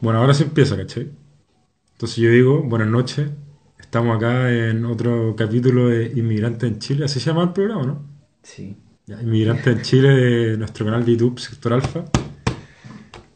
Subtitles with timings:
[0.00, 1.10] Bueno, ahora sí empieza, ¿cachai?
[1.92, 3.30] Entonces yo digo, buenas noches.
[3.78, 7.04] Estamos acá en otro capítulo de Inmigrantes en Chile.
[7.06, 8.02] Así se llama el programa, ¿no?
[8.42, 8.76] Sí.
[9.06, 12.04] Ya, Inmigrantes en Chile de nuestro canal de YouTube, Sector Alfa.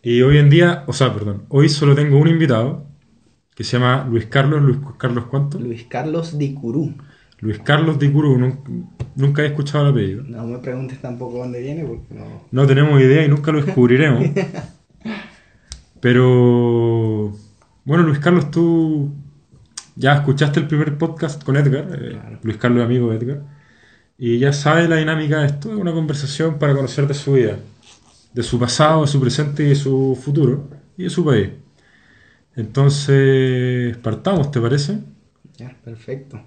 [0.02, 2.86] Y hoy en día, o sea, perdón, hoy solo tengo un invitado
[3.54, 4.62] que se llama Luis Carlos.
[4.62, 5.58] ¿Luis Carlos cuánto?
[5.58, 6.94] Luis Carlos Dicurú.
[7.40, 8.36] Luis Carlos de Curú.
[8.38, 8.86] Nun-
[9.16, 10.22] Nunca he escuchado el apellido.
[10.24, 12.24] No me preguntes tampoco dónde viene porque no.
[12.50, 14.24] No tenemos idea y nunca lo descubriremos.
[16.00, 17.32] Pero,
[17.84, 19.12] bueno, Luis Carlos, tú
[19.96, 21.88] ya escuchaste el primer podcast con Edgar.
[21.92, 22.38] eh, Claro.
[22.42, 23.42] Luis Carlos amigo de Edgar.
[24.18, 25.72] Y ya sabes la dinámica de esto.
[25.72, 27.58] Es una conversación para conocer de su vida,
[28.32, 30.68] de su pasado, de su presente y de su futuro.
[30.96, 31.50] Y de su país.
[32.56, 34.98] Entonces, partamos, ¿te parece?
[35.56, 36.40] Ya, perfecto.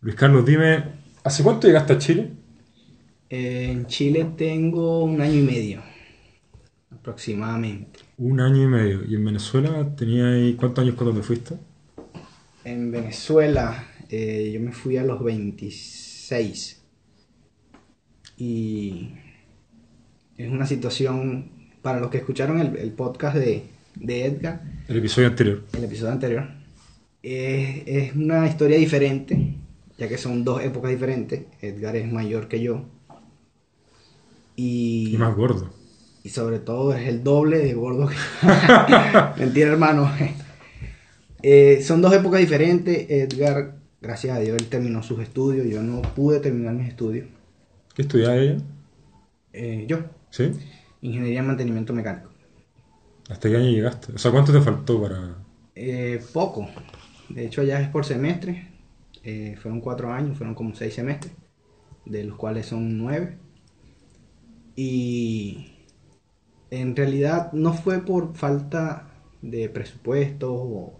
[0.00, 0.84] Luis Carlos, dime,
[1.24, 2.30] ¿hace cuánto llegaste a Chile?
[3.30, 5.82] Eh, en Chile tengo un año y medio.
[6.90, 7.95] Aproximadamente.
[8.18, 9.04] Un año y medio.
[9.04, 11.56] ¿Y en Venezuela tenías cuántos años cuando te fuiste?
[12.64, 16.82] En Venezuela eh, yo me fui a los 26.
[18.38, 19.10] Y
[20.36, 21.50] es una situación,
[21.82, 23.64] para los que escucharon el, el podcast de,
[23.94, 25.64] de Edgar, El episodio anterior.
[25.72, 26.48] el episodio anterior,
[27.22, 29.54] es, es una historia diferente,
[29.98, 31.44] ya que son dos épocas diferentes.
[31.60, 32.84] Edgar es mayor que yo.
[34.56, 35.70] Y, Y más gordo.
[36.26, 38.16] Y sobre todo es el doble de gordo que...
[39.38, 40.10] Mentira, hermano.
[41.42, 43.08] Eh, son dos épocas diferentes.
[43.08, 45.68] Edgar, gracias a Dios, él terminó sus estudios.
[45.68, 47.28] Yo no pude terminar mis estudios.
[47.94, 48.56] ¿Qué estudiaba ella?
[49.52, 49.98] Eh, yo,
[50.30, 50.50] ¿Sí?
[51.02, 52.30] ingeniería en mantenimiento mecánico.
[53.28, 54.12] ¿Hasta qué año llegaste?
[54.12, 55.36] O sea, ¿cuánto te faltó para...?
[55.76, 56.68] Eh, poco.
[57.28, 58.72] De hecho, allá es por semestre.
[59.22, 61.34] Eh, fueron cuatro años, fueron como seis semestres,
[62.06, 63.36] de los cuales son nueve.
[64.74, 65.75] Y
[66.70, 69.08] en realidad no fue por falta
[69.42, 70.92] de presupuesto,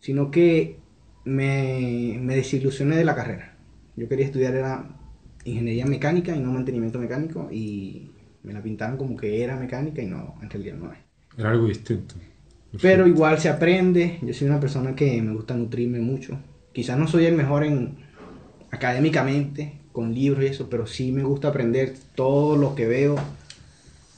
[0.00, 0.78] sino que
[1.24, 3.56] me, me desilusioné de la carrera.
[3.96, 4.98] Yo quería estudiar era
[5.44, 8.10] ingeniería mecánica y no mantenimiento mecánico y
[8.42, 10.98] me la pintaron como que era mecánica y no, en realidad no es.
[11.36, 12.14] Era algo distinto.
[12.82, 14.18] Pero igual se aprende.
[14.22, 16.38] Yo soy una persona que me gusta nutrirme mucho.
[16.72, 17.96] Quizás no soy el mejor en
[18.70, 23.16] académicamente, con libros y eso, pero sí me gusta aprender todo lo que veo.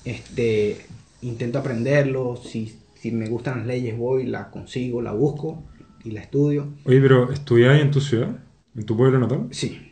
[0.05, 0.79] Este,
[1.23, 2.37] intento aprenderlo.
[2.37, 5.65] Si, si me gustan las leyes, voy, la consigo, la busco
[6.05, 6.69] y la estudio.
[6.85, 8.39] Oye, pero ¿estudiáis en tu ciudad?
[8.77, 9.49] ¿En tu pueblo natal?
[9.51, 9.87] Sí.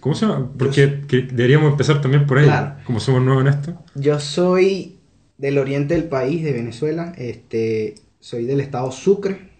[0.00, 0.52] ¿Cómo se llama?
[0.56, 2.44] Porque que deberíamos empezar también por ahí.
[2.44, 2.76] Claro.
[2.84, 3.82] Como somos nuevos en esto.
[3.94, 4.96] Yo soy
[5.38, 7.12] del oriente del país, de Venezuela.
[7.16, 9.50] Este, soy del estado Sucre.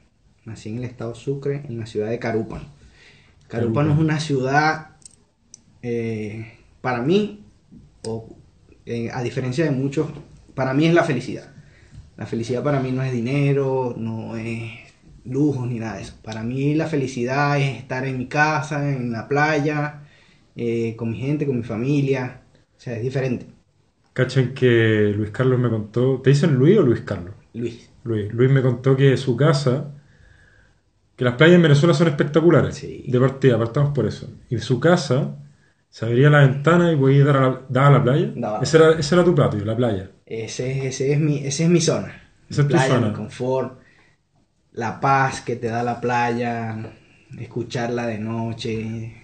[0.44, 2.64] Nací en el estado Sucre, en la ciudad de Carúpano.
[3.48, 3.92] Carúpano Carúpano.
[3.94, 4.90] es una ciudad,
[5.82, 7.44] eh, para mí,
[8.06, 8.35] o,
[8.86, 10.08] eh, a diferencia de muchos,
[10.54, 11.52] para mí es la felicidad.
[12.16, 14.72] La felicidad para mí no es dinero, no es
[15.24, 16.14] lujos ni nada de eso.
[16.22, 20.02] Para mí la felicidad es estar en mi casa, en la playa,
[20.54, 22.42] eh, con mi gente, con mi familia.
[22.76, 23.46] O sea, es diferente.
[24.12, 26.22] Cachen que Luis Carlos me contó...
[26.22, 27.34] ¿Te dicen Luis o Luis Carlos?
[27.52, 27.90] Luis.
[28.04, 28.32] Luis.
[28.32, 29.92] Luis me contó que su casa...
[31.16, 32.76] Que las playas en Venezuela son espectaculares.
[32.76, 33.04] Sí.
[33.08, 34.30] De partida, partamos por eso.
[34.48, 35.36] Y su casa...
[35.90, 38.34] Se abría la ventana y podía dar a la, dar a la playa.
[38.34, 38.60] Daba.
[38.60, 40.10] Ese era, ese era tu patio, la playa.
[40.26, 42.12] Ese, ese es mi, esa es mi zona.
[42.48, 43.08] Esa es Mi tu playa, zona.
[43.08, 43.80] mi confort,
[44.72, 46.76] la paz que te da la playa,
[47.38, 49.14] escucharla de noche.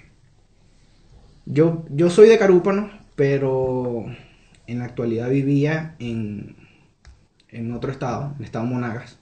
[1.44, 4.04] Yo, yo soy de Carúpano, pero
[4.66, 6.56] en la actualidad vivía en,
[7.48, 9.18] en otro estado, el estado Monagas.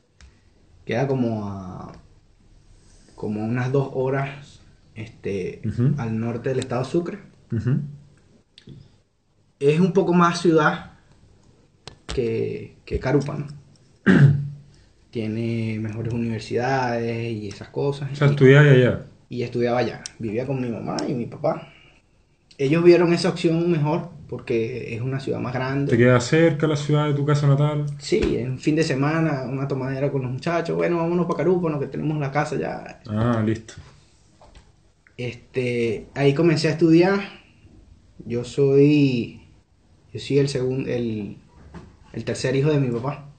[0.86, 1.92] Queda como a
[3.14, 4.60] como unas dos horas
[4.94, 5.62] este,
[5.96, 7.18] al norte del estado Sucre.
[9.58, 10.92] Es un poco más ciudad
[12.06, 13.46] que, que Carúpano.
[15.10, 18.10] Tiene mejores universidades y esas cosas.
[18.12, 19.06] O sea, y, estudiáis allá.
[19.28, 20.02] y estudiaba allá.
[20.18, 21.68] Vivía con mi mamá y mi papá.
[22.58, 25.96] Ellos vieron esa opción mejor porque es una ciudad más ¿Te grande.
[25.96, 27.86] queda cerca la ciudad de tu casa natal?
[27.98, 30.76] Sí, en fin de semana, una tomadera con los muchachos.
[30.76, 33.00] Bueno, vámonos para Carúpano que tenemos la casa ya.
[33.08, 33.74] Ah, listo.
[35.16, 37.39] Este, ahí comencé a estudiar.
[38.26, 39.40] Yo soy,
[40.12, 41.36] yo soy el segundo, el,
[42.12, 43.30] el tercer hijo de mi papá.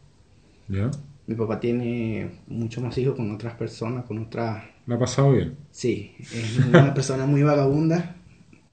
[0.68, 0.92] ¿Ya?
[1.28, 4.64] Mi papá tiene muchos más hijos con otras personas, con otras...
[4.88, 5.56] ¿La ha pasado bien?
[5.72, 8.16] Sí, es una persona muy vagabunda,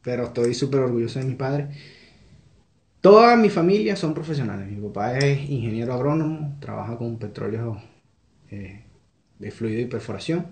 [0.02, 1.68] pero estoy súper orgulloso de mi padre.
[3.00, 4.68] Toda mi familia son profesionales.
[4.70, 7.80] Mi papá es ingeniero agrónomo, trabaja con petróleo
[8.50, 8.84] eh,
[9.38, 10.46] de fluido y perforación.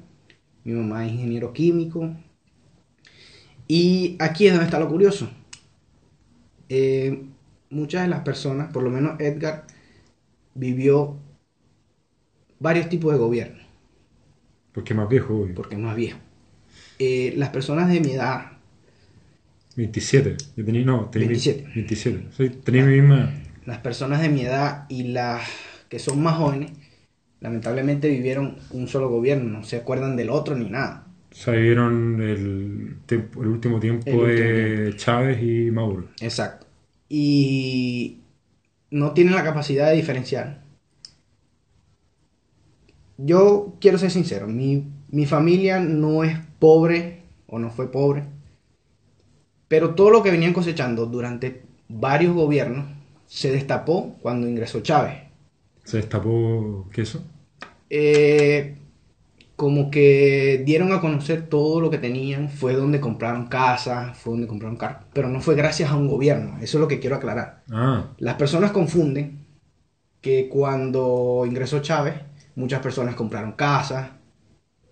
[0.62, 2.14] Mi mamá es ingeniero químico.
[3.66, 5.28] Y aquí es donde está lo curioso.
[6.68, 7.26] Eh,
[7.70, 9.66] muchas de las personas, por lo menos Edgar,
[10.54, 11.18] vivió
[12.58, 13.62] varios tipos de gobierno,
[14.72, 15.54] Porque más viejo, obvio.
[15.54, 16.18] porque más viejo.
[16.98, 18.52] Eh, las personas de mi edad,
[19.76, 20.36] 27.
[20.56, 21.68] Yo tenía, no, tenía 27.
[21.74, 22.32] 27.
[22.32, 23.32] Soy, tenía mi misma.
[23.64, 25.42] las personas de mi edad y las
[25.88, 26.72] que son más jóvenes,
[27.40, 31.05] lamentablemente vivieron un solo gobierno, no se acuerdan del otro ni nada.
[31.44, 36.08] Vivieron el, tiempo- el último tiempo El último de Chávez y Maduro.
[36.20, 36.66] Exacto.
[37.08, 38.18] Y
[38.90, 40.62] no tienen la capacidad de diferenciar.
[43.18, 48.24] Yo quiero ser sincero, mi, mi familia no es pobre o no fue pobre,
[49.68, 52.86] pero todo lo que venían cosechando durante varios gobiernos
[53.26, 55.14] se destapó cuando ingresó Chávez.
[55.84, 57.24] Se destapó queso.
[57.88, 58.76] Eh,
[59.56, 64.46] como que dieron a conocer todo lo que tenían, fue donde compraron casas, fue donde
[64.46, 67.62] compraron carros, pero no fue gracias a un gobierno, eso es lo que quiero aclarar.
[67.72, 69.46] Ah, Las personas confunden
[70.20, 72.14] que cuando ingresó Chávez,
[72.54, 74.10] muchas personas compraron casas,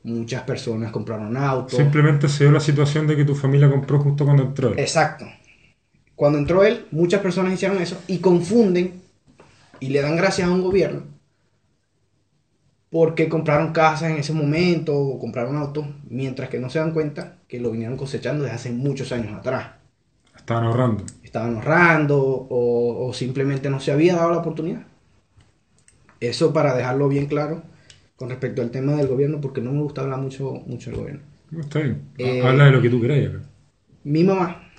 [0.02, 1.76] muchas personas compraron autos.
[1.76, 4.68] simplemente se dio la situación de que tu familia compró justo cuando entró.
[4.70, 4.78] él.
[4.78, 5.26] Exacto.
[6.14, 9.02] Cuando entró él, muchas personas hicieron eso y confunden
[9.80, 11.13] y le dan gracias a un gobierno
[12.94, 17.38] porque compraron casas en ese momento o compraron autos, mientras que no se dan cuenta
[17.48, 19.72] que lo vinieron cosechando desde hace muchos años atrás.
[20.36, 21.02] Estaban ahorrando.
[21.24, 24.86] estaban ahorrando o, o simplemente no se había dado la oportunidad.
[26.20, 27.64] Eso para dejarlo bien claro
[28.14, 31.22] con respecto al tema del gobierno, porque no me gusta hablar mucho, mucho del gobierno.
[31.50, 32.00] No, Está bien.
[32.16, 33.40] Eh, Habla de lo que tú acá.
[34.04, 34.70] Mi mamá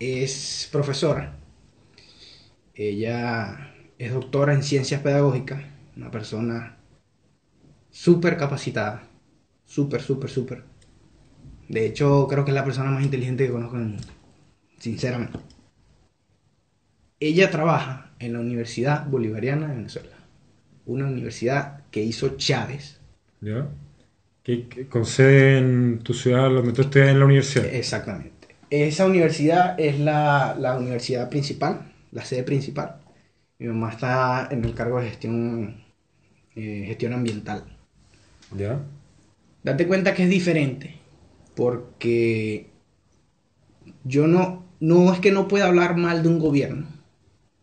[0.00, 1.36] es profesora.
[2.74, 5.62] Ella es doctora en ciencias pedagógicas,
[5.96, 6.79] una persona
[7.90, 9.02] súper capacitada,
[9.64, 10.64] súper, súper, súper.
[11.68, 14.08] De hecho, creo que es la persona más inteligente que conozco en el mundo,
[14.78, 15.38] sinceramente.
[17.20, 20.16] Ella trabaja en la Universidad Bolivariana de Venezuela,
[20.86, 23.00] una universidad que hizo Chávez.
[23.40, 23.68] ¿Ya?
[24.42, 27.66] Que, que con sede en tu ciudad, tú estudias en la universidad.
[27.66, 28.56] Exactamente.
[28.70, 33.00] Esa universidad es la, la universidad principal, la sede principal.
[33.58, 35.84] Mi mamá está en el cargo de gestión,
[36.54, 37.64] eh, gestión ambiental.
[38.56, 38.80] ¿Ya?
[39.62, 40.98] Date cuenta que es diferente,
[41.54, 42.70] porque
[44.04, 46.86] yo no, no es que no pueda hablar mal de un gobierno,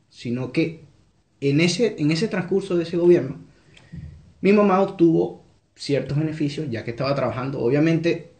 [0.09, 0.85] sino que
[1.41, 3.37] en ese, en ese transcurso de ese gobierno,
[4.41, 5.43] mi mamá obtuvo
[5.75, 7.59] ciertos beneficios ya que estaba trabajando.
[7.59, 8.33] Obviamente,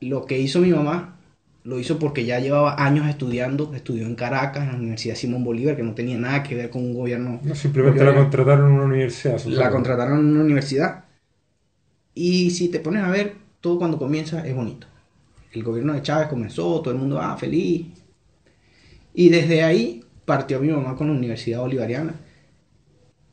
[0.00, 1.16] lo que hizo mi mamá
[1.64, 5.74] lo hizo porque ya llevaba años estudiando, estudió en Caracas, en la Universidad Simón Bolívar,
[5.74, 7.40] que no tenía nada que ver con un gobierno.
[7.42, 9.44] No, simplemente la contrataron en una universidad.
[9.46, 11.05] La contrataron en una universidad.
[12.16, 14.86] Y si te pones a ver, todo cuando comienza es bonito.
[15.52, 17.88] El gobierno de Chávez comenzó, todo el mundo, ah, feliz.
[19.12, 22.14] Y desde ahí partió mi mamá con la Universidad Bolivariana.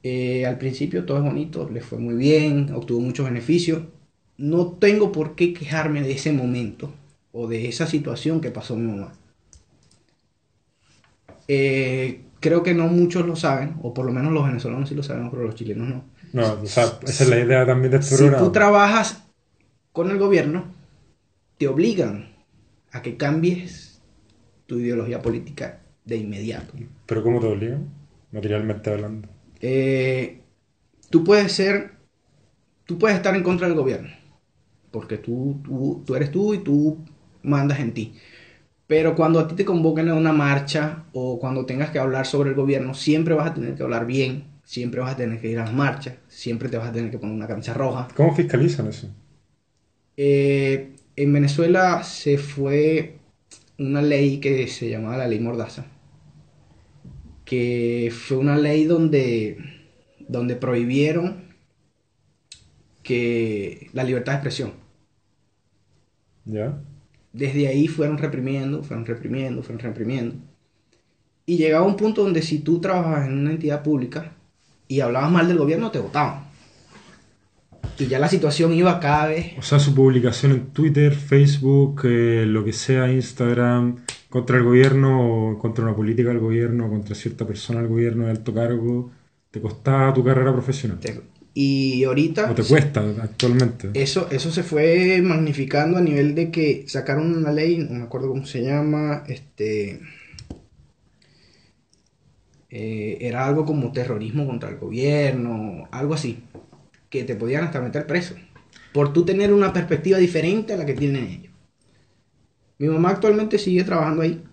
[0.03, 3.83] Eh, al principio todo es bonito, le fue muy bien, obtuvo muchos beneficios.
[4.37, 6.93] No tengo por qué quejarme de ese momento
[7.31, 9.13] o de esa situación que pasó mi mamá.
[11.47, 15.03] Eh, creo que no muchos lo saben, o por lo menos los venezolanos sí lo
[15.03, 16.12] saben, pero los chilenos no.
[16.33, 18.37] No, o sea, esa es la idea también de este Si programa.
[18.45, 19.23] tú trabajas
[19.93, 20.65] con el gobierno,
[21.57, 22.35] te obligan
[22.91, 24.01] a que cambies
[24.67, 26.73] tu ideología política de inmediato.
[27.05, 27.87] Pero ¿cómo te obligan?
[28.31, 29.29] Materialmente hablando.
[29.61, 30.41] Eh,
[31.09, 31.93] tú puedes ser,
[32.85, 34.09] tú puedes estar en contra del gobierno,
[34.91, 36.99] porque tú, tú, tú eres tú y tú
[37.43, 38.15] mandas en ti.
[38.87, 42.51] Pero cuando a ti te convoquen a una marcha o cuando tengas que hablar sobre
[42.51, 45.59] el gobierno, siempre vas a tener que hablar bien, siempre vas a tener que ir
[45.59, 48.07] a las marchas, siempre te vas a tener que poner una camisa roja.
[48.15, 49.09] ¿Cómo fiscalizan eso?
[50.17, 53.17] Eh, en Venezuela se fue
[53.77, 55.85] una ley que se llamaba la ley Mordaza,
[57.45, 59.57] que fue una ley donde,
[60.19, 61.53] donde prohibieron
[63.01, 64.73] que la libertad de expresión.
[66.45, 66.81] ¿Ya?
[67.33, 70.35] Desde ahí fueron reprimiendo, fueron reprimiendo, fueron reprimiendo.
[71.45, 74.37] Y llegaba un punto donde si tú trabajabas en una entidad pública
[74.93, 76.43] y hablabas mal del gobierno, te votaban.
[77.99, 82.45] Y ya la situación iba cada vez O sea, su publicación en Twitter, Facebook, eh,
[82.47, 83.97] lo que sea, Instagram,
[84.29, 88.31] contra el gobierno o contra una política del gobierno, contra cierta persona del gobierno de
[88.31, 89.11] alto cargo,
[89.51, 90.99] te costaba tu carrera profesional.
[90.99, 91.21] Te-
[91.55, 93.91] Y ahorita O te cuesta actualmente.
[93.93, 98.29] eso, eso se fue magnificando a nivel de que sacaron una ley, no me acuerdo
[98.29, 99.99] cómo se llama, este
[102.73, 106.43] eh, era algo como terrorismo contra el gobierno, algo así,
[107.09, 108.35] que te podían hasta meter preso,
[108.93, 111.53] por tú tener una perspectiva diferente a la que tienen ellos.
[112.77, 114.43] Mi mamá actualmente sigue trabajando ahí.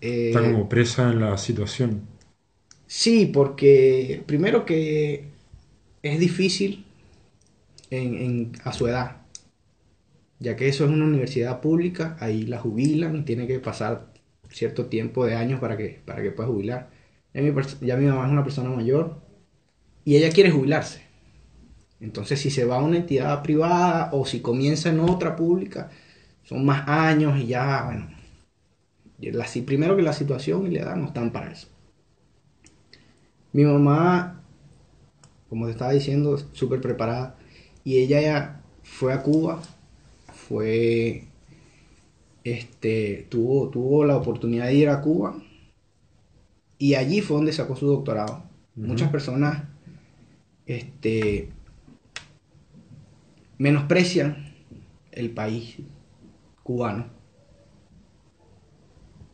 [0.00, 2.06] Eh, Está como presa en la situación.
[2.86, 5.28] Sí, porque primero que
[6.02, 6.86] es difícil
[7.90, 9.16] en, en- a su edad,
[10.38, 14.12] ya que eso es una universidad pública, ahí la jubilan, tiene que pasar
[14.50, 16.90] cierto tiempo de años para que, para que pueda jubilar.
[17.36, 17.52] Ya mi,
[17.82, 19.16] ya mi mamá es una persona mayor
[20.04, 21.02] y ella quiere jubilarse.
[22.00, 25.90] Entonces, si se va a una entidad privada o si comienza en otra pública,
[26.44, 28.08] son más años y ya, bueno,
[29.18, 31.68] la- primero que la situación y la edad no están para eso.
[33.52, 34.40] Mi mamá,
[35.48, 37.36] como te estaba diciendo, súper preparada
[37.84, 39.60] y ella ya fue a Cuba,
[40.48, 41.24] fue,
[42.44, 45.36] este, tuvo, tuvo la oportunidad de ir a Cuba
[46.78, 48.44] y allí fue donde sacó su doctorado.
[48.74, 49.64] Muchas personas,
[50.66, 51.48] este,
[53.58, 54.54] menosprecian
[55.12, 55.78] el país
[56.62, 57.06] cubano.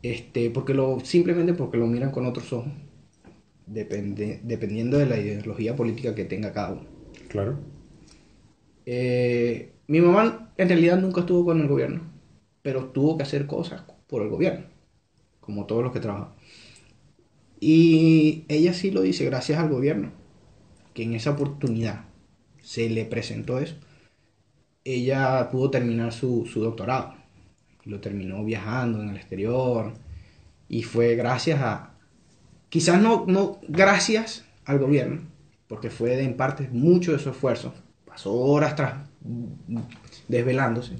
[0.01, 2.71] Este, porque lo, simplemente porque lo miran con otros ojos,
[3.65, 6.85] depende, dependiendo de la ideología política que tenga cada uno.
[7.29, 7.57] Claro.
[8.85, 12.01] Eh, mi mamá en realidad nunca estuvo con el gobierno,
[12.61, 14.65] pero tuvo que hacer cosas por el gobierno,
[15.39, 16.33] como todos los que trabajan.
[17.65, 20.11] Y ella sí lo dice gracias al gobierno,
[20.93, 22.03] que en esa oportunidad
[22.61, 23.75] se le presentó eso.
[24.83, 27.13] Ella pudo terminar su, su doctorado.
[27.85, 29.93] Lo terminó viajando en el exterior.
[30.67, 31.93] Y fue gracias a...
[32.67, 35.21] Quizás no, no gracias al gobierno,
[35.69, 37.73] porque fue en parte mucho de su esfuerzo.
[38.05, 39.07] Pasó horas tras
[40.27, 40.97] desvelándose.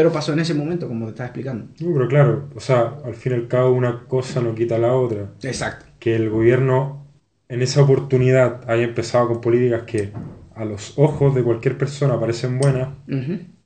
[0.00, 1.66] Pero pasó en ese momento, como te estaba explicando.
[1.78, 4.94] No, pero claro, o sea, al fin y al cabo una cosa no quita la
[4.94, 5.26] otra.
[5.42, 5.84] Exacto.
[5.98, 7.04] Que el gobierno
[7.50, 10.10] en esa oportunidad haya empezado con políticas que
[10.54, 12.88] a los ojos de cualquier persona parecen buenas,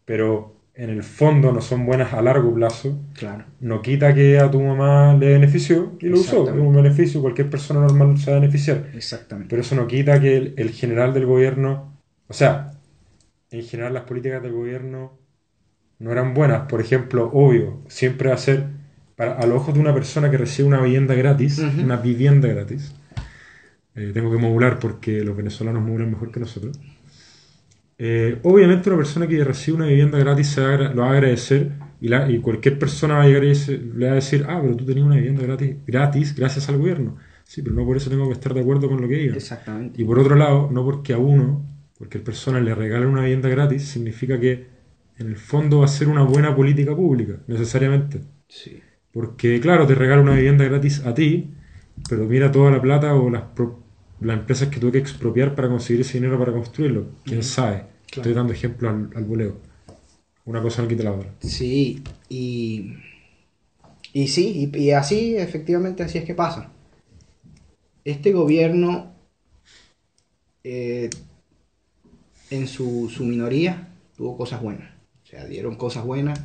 [0.04, 3.44] pero en el fondo no son buenas a largo plazo, Claro.
[3.60, 6.48] no quita que a tu mamá le benefició y lo usó.
[6.48, 8.88] Es un beneficio, cualquier persona normal se va a beneficiar.
[8.92, 9.50] Exactamente.
[9.50, 11.92] Pero eso no quita que el, el general del gobierno,
[12.26, 12.72] o sea,
[13.52, 15.22] en general las políticas del gobierno
[16.04, 16.68] no eran buenas.
[16.68, 18.66] Por ejemplo, obvio, siempre va a ser,
[19.16, 22.94] para, a los ojos de una persona que recibe una vivienda gratis, una vivienda gratis,
[23.94, 26.78] eh, tengo que modular porque los venezolanos modulan mejor que nosotros.
[27.96, 31.70] Eh, obviamente una persona que recibe una vivienda gratis se va lo va a agradecer
[32.00, 34.58] y, la- y cualquier persona va a llegar y se- le va a decir, ah,
[34.60, 37.16] pero tú tenías una vivienda gratis, gratis gracias al gobierno.
[37.44, 39.36] Sí, pero no por eso tengo que estar de acuerdo con lo que digan.
[39.36, 40.00] Exactamente.
[40.02, 41.64] Y por otro lado, no porque a uno,
[41.96, 44.73] porque el persona le regalen una vivienda gratis, significa que
[45.18, 48.20] en el fondo va a ser una buena política pública, necesariamente.
[48.48, 48.82] Sí.
[49.12, 51.50] Porque, claro, te regala una vivienda gratis a ti,
[52.08, 53.82] pero mira toda la plata o las, pro-
[54.20, 57.06] las empresas que tuve que expropiar para conseguir ese dinero para construirlo.
[57.24, 57.84] ¿Quién sabe?
[58.12, 59.58] Estoy dando ejemplo al, al voleo.
[60.46, 61.30] Una cosa no quita la otra.
[61.40, 62.94] Sí, y,
[64.12, 66.70] y sí, y, y así, efectivamente, así es que pasa.
[68.04, 69.12] Este gobierno,
[70.64, 71.10] eh,
[72.50, 74.93] en su, su minoría, tuvo cosas buenas.
[75.24, 76.40] O sea, dieron cosas buenas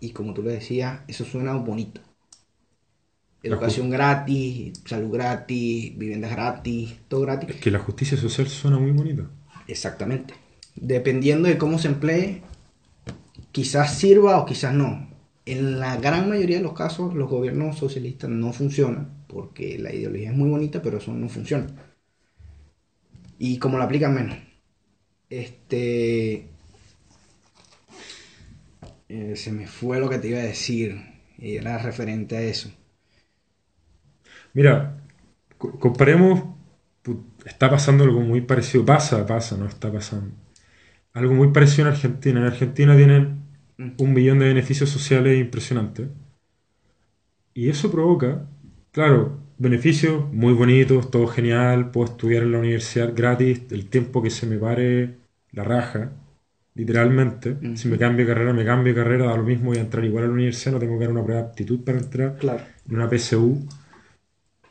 [0.00, 2.00] y como tú le decías, eso suena bonito.
[3.42, 7.50] Educación gratis, salud gratis, viviendas gratis, todo gratis.
[7.50, 9.28] Es que la justicia social suena muy bonita.
[9.66, 10.34] Exactamente.
[10.76, 12.42] Dependiendo de cómo se emplee,
[13.50, 15.10] quizás sirva o quizás no.
[15.44, 20.30] En la gran mayoría de los casos, los gobiernos socialistas no funcionan porque la ideología
[20.30, 21.66] es muy bonita, pero eso no funciona.
[23.38, 24.38] Y como la aplican menos.
[25.28, 26.51] Este.
[29.12, 31.00] Eh, se me fue lo que te iba a decir.
[31.38, 32.70] Y era referente a eso.
[34.54, 34.96] Mira,
[35.58, 36.44] co- comparemos,
[37.44, 40.34] está pasando algo muy parecido, pasa, pasa, no está pasando.
[41.14, 42.40] Algo muy parecido en Argentina.
[42.40, 43.42] En Argentina tienen
[43.98, 46.08] un millón de beneficios sociales impresionantes.
[47.54, 48.46] Y eso provoca,
[48.92, 54.30] claro, beneficios muy bonitos, todo genial, puedo estudiar en la universidad gratis, el tiempo que
[54.30, 55.18] se me pare
[55.50, 56.12] la raja,
[56.74, 57.56] literalmente.
[57.76, 60.04] Si me cambio de carrera, me cambio de carrera, da lo mismo, voy a entrar
[60.04, 62.60] igual a la universidad, no tengo que dar una prueba de aptitud para entrar Claro.
[62.88, 63.66] en una PSU.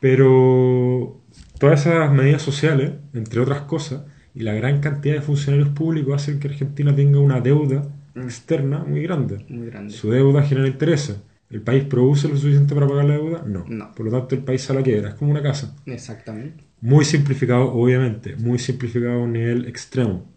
[0.00, 1.20] Pero
[1.58, 4.02] todas esas medidas sociales, entre otras cosas,
[4.34, 9.02] y la gran cantidad de funcionarios públicos hacen que Argentina tenga una deuda externa muy
[9.02, 9.44] grande.
[9.48, 9.92] Muy grande.
[9.92, 11.16] Su deuda genera intereses.
[11.50, 13.44] ¿El país produce lo suficiente para pagar la deuda?
[13.46, 13.64] No.
[13.68, 13.92] No.
[13.94, 15.10] Por lo tanto, el país a la quiebra.
[15.10, 15.76] Es como una casa.
[15.84, 16.64] Exactamente.
[16.80, 18.36] Muy simplificado, obviamente.
[18.36, 20.31] Muy simplificado a un nivel extremo.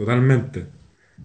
[0.00, 0.64] Totalmente.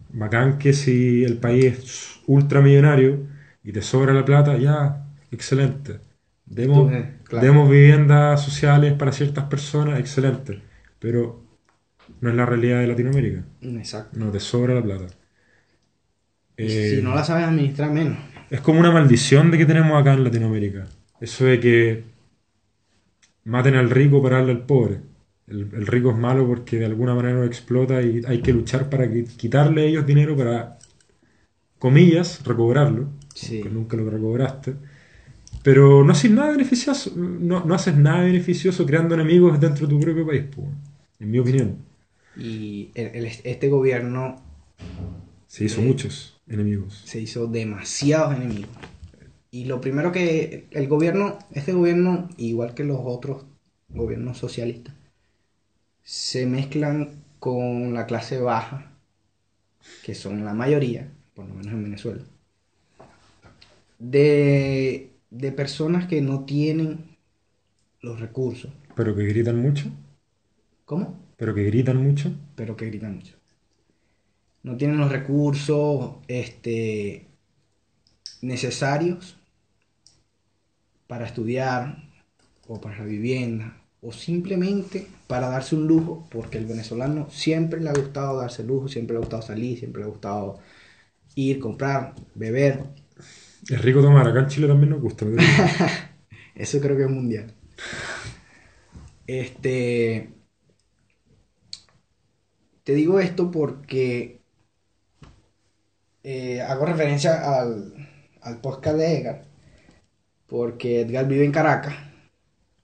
[0.09, 3.25] Bacán que si el país es ultramillonario
[3.63, 6.01] y te sobra la plata, ya, excelente.
[6.45, 7.45] Demos, Tú, eh, claro.
[7.45, 10.61] demos viviendas sociales para ciertas personas, excelente.
[10.99, 11.41] Pero
[12.19, 13.45] no es la realidad de Latinoamérica.
[13.61, 14.19] Exacto.
[14.19, 15.05] No te sobra la plata.
[16.57, 18.17] Eh, si no la sabes administrar, menos.
[18.49, 20.85] es como una maldición de que tenemos acá en Latinoamérica.
[21.21, 22.03] Eso de que
[23.45, 24.99] maten al rico para darle al pobre.
[25.47, 28.89] El, el rico es malo porque de alguna manera nos explota y hay que luchar
[28.89, 30.79] para qui- quitarle a ellos dinero para,
[31.79, 33.09] comillas, recobrarlo.
[33.33, 33.61] Sí.
[33.61, 34.75] Que nunca lo recobraste.
[35.63, 39.99] Pero no haces nada beneficioso, no, no haces nada beneficioso creando enemigos dentro de tu
[39.99, 40.67] propio país, po,
[41.19, 41.77] en mi opinión.
[42.37, 44.41] Y el- el- este gobierno
[45.47, 45.85] Se hizo Eh.
[45.85, 47.01] muchos enemigos.
[47.05, 48.69] se hizo demasiados enemigos.
[49.51, 53.45] Y lo primero que el gobierno, este gobierno, igual que los otros
[53.89, 54.94] gobiernos socialistas,
[56.05, 58.91] se mezclan con la clase baja,
[60.03, 62.21] que son la mayoría, por lo menos en Venezuela,
[63.97, 67.17] de, de personas que no tienen
[68.01, 68.71] los recursos.
[68.95, 69.91] Pero que gritan mucho.
[70.85, 71.19] ¿Cómo?
[71.37, 72.31] Pero que gritan mucho.
[72.55, 73.35] pero que gritan mucho.
[74.61, 77.25] No tienen los recursos este,
[78.41, 79.37] necesarios
[81.07, 82.03] para estudiar
[82.67, 87.89] o para la vivienda o simplemente para darse un lujo, porque el venezolano siempre le
[87.89, 90.59] ha gustado darse lujo, siempre le ha gustado salir, siempre le ha gustado
[91.35, 92.83] ir, comprar, beber.
[93.69, 95.25] Es rico tomar, acá en Chile también nos gusta.
[95.25, 95.41] pero-
[96.55, 97.53] Eso creo que es mundial.
[99.27, 100.29] Este.
[102.83, 104.41] Te digo esto porque
[106.23, 107.93] eh, hago referencia al,
[108.41, 109.45] al podcast de Edgar.
[110.45, 111.95] Porque Edgar vive en Caracas.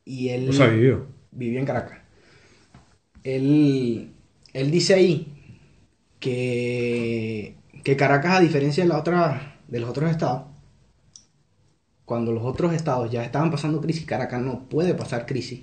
[0.03, 1.05] Y él O sea, vivió.
[1.31, 1.99] Vivía en Caracas.
[3.23, 4.11] Él,
[4.53, 5.27] él dice ahí
[6.19, 10.43] que, que Caracas, a diferencia de, la otra, de los otros estados,
[12.05, 15.61] cuando los otros estados ya estaban pasando crisis, Caracas no puede pasar crisis.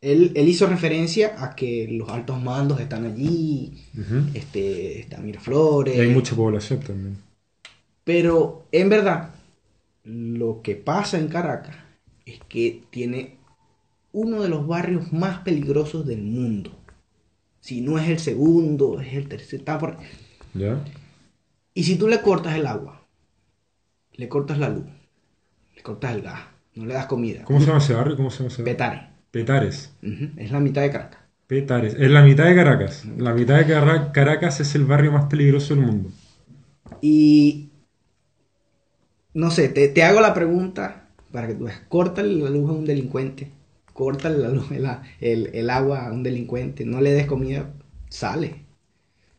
[0.00, 3.72] Él, él hizo referencia a que los altos mandos están allí,
[4.34, 7.18] este, está Miraflores, Y hay mucha población también.
[8.04, 9.34] pero en verdad,
[10.04, 11.76] lo que pasa en Caracas
[12.26, 13.38] es que tiene
[14.14, 16.70] uno de los barrios más peligrosos del mundo.
[17.60, 19.58] Si no es el segundo, es el tercer.
[19.60, 19.96] está por-
[20.54, 20.78] ¿Ya?
[21.74, 23.02] Y si tú le cortas el agua,
[24.12, 24.84] le cortas la luz,
[25.74, 26.40] le cortas el gas,
[26.76, 27.42] no le das comida.
[27.44, 28.16] ¿Cómo se llama ese barrio?
[28.16, 28.72] ¿Cómo se llama ese barrio?
[28.76, 29.08] Petare.
[29.32, 29.92] Petares.
[30.36, 31.20] Es la mitad de Caracas.
[31.48, 31.94] Petares.
[31.98, 33.04] Es la mitad de Caracas.
[33.18, 33.66] La mitad de
[34.12, 36.10] Caracas es el barrio más peligroso del mundo.
[37.00, 37.70] Y
[39.34, 41.82] no sé, te, te hago la pregunta para que tú veas.
[41.90, 43.50] La luz a un delincuente,
[43.94, 44.86] córtale la luz, el,
[45.20, 47.70] el- el agua a un delincuente, no le des comida,
[48.10, 48.66] sale.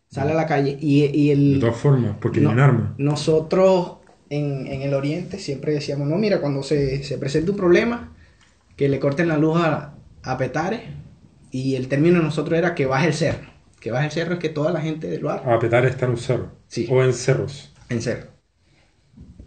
[0.09, 0.77] Sale a la calle.
[0.81, 2.93] Y, y el, De todas formas, porque no- armas.
[2.97, 3.97] Nosotros
[4.29, 8.15] en, en el oriente siempre decíamos, no, mira, cuando se, se presenta un problema,
[8.75, 10.81] que le corten la luz a, a Petare.
[11.51, 13.47] Y el término de nosotros era que baje el cerro.
[13.79, 16.11] Que baje el cerro es que toda la gente del barrio A Petares está en
[16.11, 16.51] un cerro.
[16.67, 16.87] Sí.
[16.89, 17.71] O en cerros.
[17.89, 18.29] en cerro.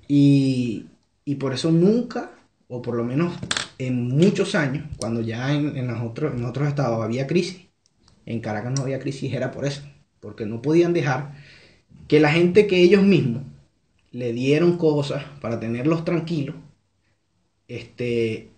[0.06, 0.86] Y,
[1.24, 2.30] y por eso nunca,
[2.68, 3.34] o por lo menos
[3.78, 7.66] en muchos años, cuando ya en, en los otros, en otros estados había crisis,
[8.26, 9.82] en Caracas no había crisis, era por eso.
[10.20, 11.34] Porque no podían dejar
[12.08, 13.44] que la gente que ellos mismos
[14.12, 16.56] le dieron cosas para tenerlos tranquilos,
[17.68, 18.50] este,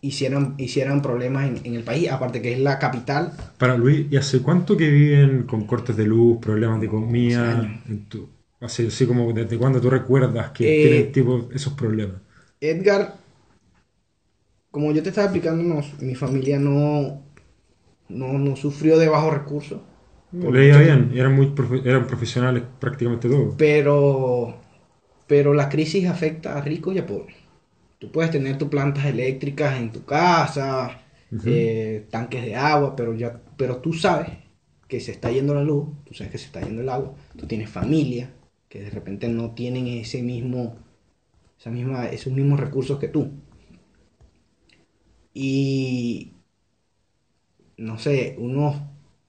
[0.00, 3.32] hicieran, hicieran problemas en, en el país, aparte que es la capital.
[3.58, 7.70] Para Luis, ¿y hace cuánto que viven con cortes de luz, problemas de comida?
[8.60, 12.20] así, así como desde cuándo tú recuerdas que Eh, tienen tipo esos problemas.
[12.60, 13.16] Edgar,
[14.76, 17.22] como yo te estaba explicando, no- mi familia no,
[18.08, 19.80] no, no sufrió de bajos recursos.
[20.40, 23.54] por Leía mucho bien, eran, muy profe- eran profesionales prácticamente todos.
[23.56, 24.56] Pero,
[25.26, 27.36] pero la crisis afecta a ricos y a pobres.
[27.98, 31.02] Tú puedes tener tus plantas eléctricas en tu casa,
[31.44, 34.30] eh, tanques de agua, pero, ya, pero tú sabes
[34.88, 37.46] que se está yendo la luz, tú sabes que se está yendo el agua, tú
[37.46, 38.30] tienes familia
[38.68, 40.76] que de repente no tienen ese mismo,
[41.58, 43.30] esa misma, esos mismos recursos que tú.
[45.38, 46.32] Y
[47.76, 48.76] no sé, unos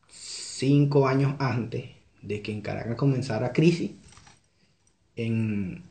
[0.09, 1.83] cinco años antes
[2.21, 3.91] de que en Caracas comenzara crisis,
[5.17, 5.83] en,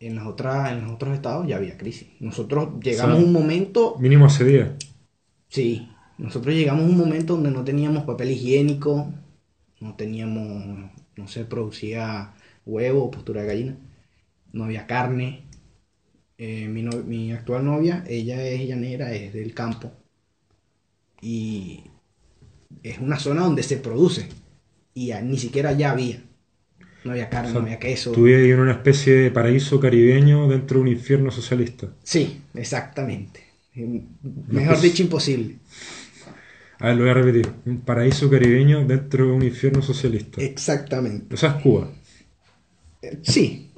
[0.00, 2.08] en, las otras, en los otros estados ya había crisis.
[2.20, 4.70] Nosotros llegamos O sea, a un momento, Mínimo hace días.
[5.48, 9.10] sí, nosotros llegamos a un momento donde no teníamos papel higiénico,
[9.80, 12.34] no teníamos, no se producía
[12.66, 13.76] huevo o postura de gallina,
[14.52, 15.43] no había carne.
[16.38, 19.92] Eh, mi, no- mi actual novia, ella es llanera, es del campo.
[21.20, 21.82] Y
[22.82, 24.28] es una zona donde se produce.
[24.94, 26.22] Y ya- ni siquiera ya había.
[27.04, 28.12] No había carne, O sea, no había queso.
[28.12, 31.92] Tú vives en una especie de paraíso caribeño dentro de un infierno socialista.
[32.02, 33.40] Sí, exactamente.
[34.48, 35.56] Mejor dicho, imposible.
[36.78, 37.50] A ver, lo voy a repetir.
[37.66, 40.40] Un paraíso caribeño dentro de un infierno socialista.
[40.42, 41.34] Exactamente.
[41.34, 41.90] O sea, es Cuba.
[43.02, 43.70] Eh, Sí,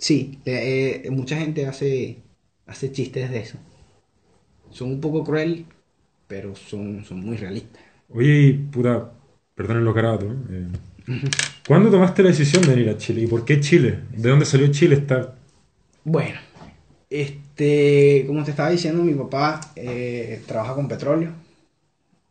[0.00, 0.40] sí.
[0.46, 2.18] eh, eh, mucha gente hace,
[2.66, 3.58] hace chistes de eso.
[4.70, 5.66] Son un poco cruel,
[6.28, 7.82] pero son, son muy realistas.
[8.08, 9.12] Oye, puta,
[9.54, 10.66] perdonen lo carato, eh,
[11.66, 13.22] ¿cuándo tomaste la decisión de venir a Chile?
[13.22, 14.00] ¿Y por qué Chile?
[14.16, 14.96] ¿De dónde salió Chile?
[14.96, 15.34] Está...
[16.04, 16.38] Bueno,
[17.10, 21.32] este, como te estaba diciendo, mi papá eh, trabaja con petróleo.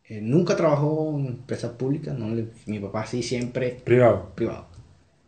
[0.07, 4.31] Eh, nunca trabajó en empresas públicas, no le- mi papá sí siempre Privado.
[4.35, 4.65] privado.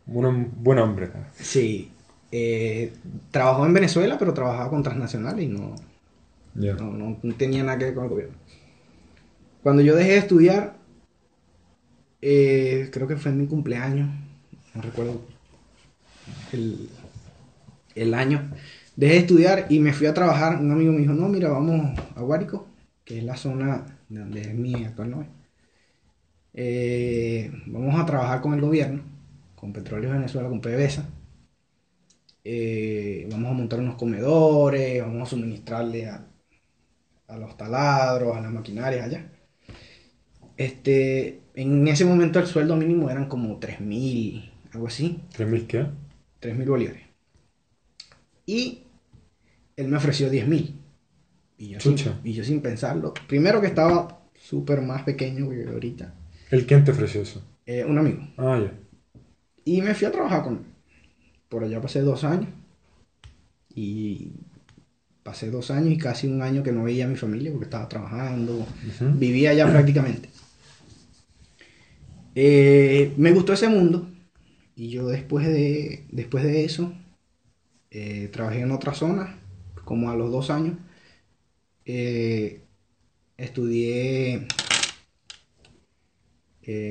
[0.06, 1.10] Un buen hombre.
[1.38, 1.90] Sí,
[2.32, 2.94] eh,
[3.32, 5.76] trabajó en Venezuela, pero trabajaba con transnacionales y no,
[6.78, 8.36] no, no- no tenía nada que ver con el gobierno.
[9.62, 10.74] Cuando yo dejé de estudiar,
[12.20, 14.08] eh, creo que fue en mi cumpleaños,
[14.74, 15.20] no recuerdo
[16.52, 16.88] el,
[17.94, 18.50] el año,
[18.96, 20.58] dejé de estudiar y me fui a trabajar.
[20.60, 22.66] Un amigo me dijo, no, mira, vamos a Guárico,
[23.04, 25.28] que es la zona de donde es mi actual novia.
[26.54, 29.02] Eh, vamos a trabajar con el gobierno,
[29.56, 31.08] con Petróleo Venezuela, con PDVSA.
[32.44, 36.26] Eh, vamos a montar unos comedores, vamos a suministrarle a,
[37.28, 39.28] a los taladros, a las maquinarias allá.
[40.56, 45.86] Este, en ese momento el sueldo mínimo eran como 3.000, algo así, ¿3.000 qué?
[46.40, 47.02] 3.000 bolívares.
[48.46, 48.82] Y
[49.76, 50.74] él me ofreció 10.000.
[51.58, 56.14] Y yo, sin, y yo sin pensarlo, primero que estaba súper más pequeño que ahorita,
[56.50, 57.42] ¿El quién te ofreció eso?
[57.66, 58.22] eh, un amigo.
[58.36, 58.72] Ah, ya.
[59.64, 60.71] Y me fui a trabajar con él.
[61.52, 62.48] Por allá pasé dos años.
[63.74, 64.30] Y
[65.22, 67.90] pasé dos años y casi un año que no veía a mi familia porque estaba
[67.90, 68.66] trabajando.
[69.18, 70.30] Vivía allá prácticamente.
[72.34, 74.08] Eh, me gustó ese mundo.
[74.74, 76.94] Y yo después de, después de eso
[77.90, 79.38] eh, trabajé en otra zona.
[79.84, 80.78] Como a los dos años.
[81.84, 82.62] eh,
[83.36, 84.46] estudié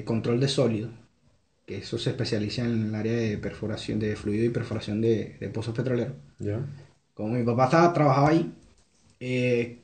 [0.06, 1.01] control de sólidos
[1.72, 5.48] que eso se especializa en el área de perforación de fluido y perforación de, de
[5.48, 6.16] pozos petroleros.
[6.38, 6.60] Ya.
[7.14, 8.52] Como mi papá estaba, trabajaba ahí,
[9.22, 9.78] eh,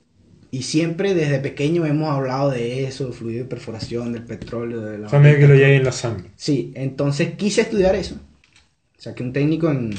[0.52, 4.97] y siempre desde pequeño hemos hablado de eso, de fluido y perforación, del petróleo, de
[4.97, 5.08] la...
[5.08, 6.32] O sea, medio que lo llevé en la sangre.
[6.36, 8.19] Sí, entonces quise estudiar eso.
[8.97, 9.93] Saqué un técnico en,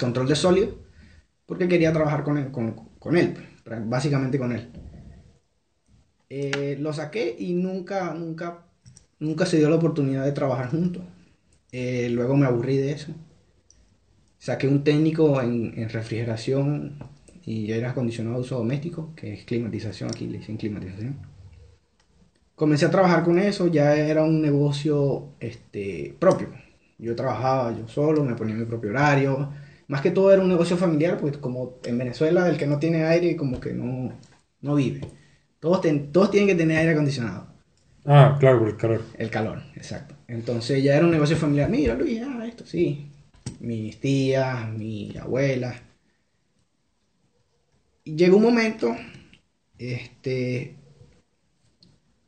[0.00, 0.74] control de sólidos,
[1.46, 3.36] porque quería trabajar con él, con, con él
[3.86, 4.68] básicamente con él.
[6.30, 8.66] Eh, lo saqué y nunca, nunca,
[9.18, 11.02] nunca se dio la oportunidad de trabajar juntos.
[11.72, 13.14] Eh, luego me aburrí de eso.
[14.38, 16.98] Saqué un técnico en, en refrigeración
[17.44, 21.16] y aire acondicionado de uso doméstico, que es climatización, aquí le dicen climatización.
[22.54, 26.48] Comencé a trabajar con eso, ya era un negocio este, propio.
[26.98, 29.50] Yo trabajaba yo solo, me ponía mi propio horario.
[29.86, 33.04] Más que todo era un negocio familiar, pues como en Venezuela el que no tiene
[33.04, 34.12] aire como que no,
[34.60, 35.02] no vive.
[35.60, 37.46] Todos, ten- todos tienen que tener aire acondicionado.
[38.04, 39.02] Ah, claro, por el calor.
[39.18, 40.14] El calor, exacto.
[40.28, 41.68] Entonces ya era un negocio familiar.
[41.70, 43.10] Mira, Luis, ah, esto sí.
[43.60, 45.74] Mis tías, mi abuela.
[48.04, 48.96] Llegó un momento,
[49.78, 50.76] este,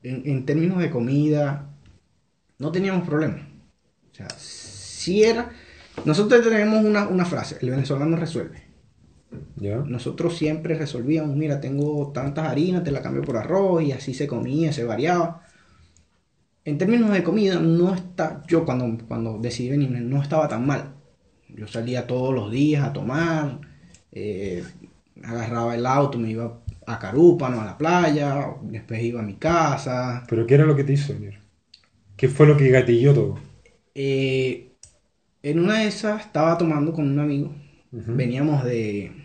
[0.02, 1.70] en, en términos de comida,
[2.58, 3.42] no teníamos problemas.
[4.12, 5.50] O sea, si era...
[6.04, 8.62] Nosotros tenemos una, una frase, el venezolano resuelve.
[9.60, 14.26] Nosotros siempre resolvíamos, mira, tengo tantas harinas, te la cambio por arroz y así se
[14.26, 15.42] comía, se variaba.
[16.64, 20.94] En términos de comida, no está, yo cuando, cuando decidí venir no estaba tan mal.
[21.48, 23.60] Yo salía todos los días a tomar,
[24.12, 24.64] eh,
[25.22, 30.24] agarraba el auto, me iba a Carúpano, a la playa, después iba a mi casa.
[30.28, 31.38] ¿Pero qué era lo que te hizo venir?
[32.16, 33.38] ¿Qué fue lo que gatilló todo?
[33.94, 34.72] Eh,
[35.42, 37.54] en una de esas estaba tomando con un amigo.
[37.92, 39.19] Veníamos de,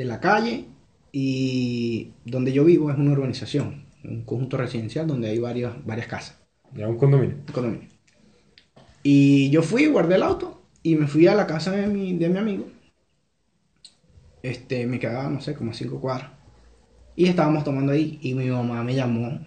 [0.00, 0.64] de la calle
[1.12, 6.38] y donde yo vivo es una urbanización, un conjunto residencial donde hay varias, varias casas,
[6.72, 7.36] Ya, un condominio.
[7.46, 7.88] un condominio.
[9.02, 12.28] Y yo fui, guardé el auto y me fui a la casa de mi, de
[12.30, 12.66] mi amigo.
[14.42, 16.30] Este, me quedaba, no sé, como a cinco cuadras.
[17.16, 19.40] Y estábamos tomando ahí y mi mamá me llamó,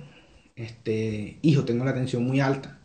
[0.55, 2.79] este, hijo, tengo la tensión muy alta.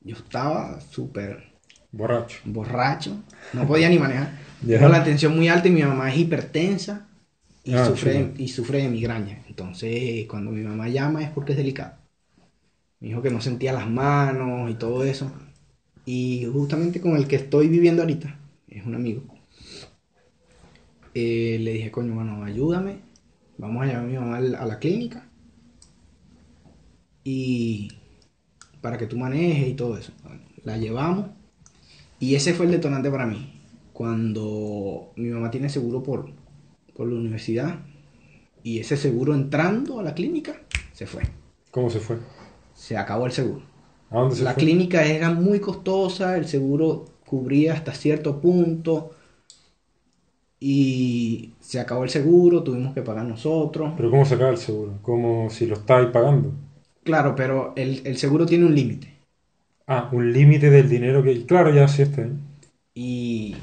[0.00, 1.51] Yo estaba súper
[1.92, 2.38] Borracho.
[2.44, 3.16] borracho,
[3.52, 4.38] no podía ni manejar.
[4.66, 7.06] Tengo la tensión muy alta y mi mamá es hipertensa
[7.64, 8.34] y, Ah, sufre, chulo.
[8.38, 9.42] y sufre de migraña.
[9.48, 11.94] Entonces, cuando mi mamá llama es porque es delicado.
[13.00, 15.30] Me dijo que no sentía las manos y todo eso.
[16.06, 19.22] Y justamente con el que estoy viviendo ahorita, es un amigo,
[21.14, 22.96] eh, le dije, coño, bueno, ayúdame.
[23.58, 25.26] Vamos a llevar a mi mamá a la clínica.
[27.24, 27.88] Y
[28.80, 30.12] para que tú manejes y todo eso.
[30.64, 31.26] La llevamos.
[32.22, 33.40] Y ese fue el detonante para mí.
[33.92, 36.30] Cuando mi mamá tiene seguro por,
[36.94, 37.80] por la universidad.
[38.62, 40.54] Y ese seguro entrando a la clínica,
[40.92, 41.22] se fue.
[41.70, 42.18] ¿Cómo se fue?
[42.74, 43.62] Se acabó el seguro.
[44.10, 44.62] ¿A dónde se La fue?
[44.62, 49.12] clínica era muy costosa, el seguro cubría hasta cierto punto.
[50.60, 53.94] y se acabó el seguro, tuvimos que pagar nosotros.
[53.96, 54.98] Pero ¿cómo se acaba el seguro?
[55.02, 56.52] ¿Cómo si lo estáis pagando?
[57.04, 59.11] Claro, pero el, el seguro tiene un límite.
[59.94, 61.46] Ah, un límite del dinero que...
[61.46, 62.22] Claro, ya sí está.
[62.22, 62.32] ¿eh?
[62.94, 63.56] Y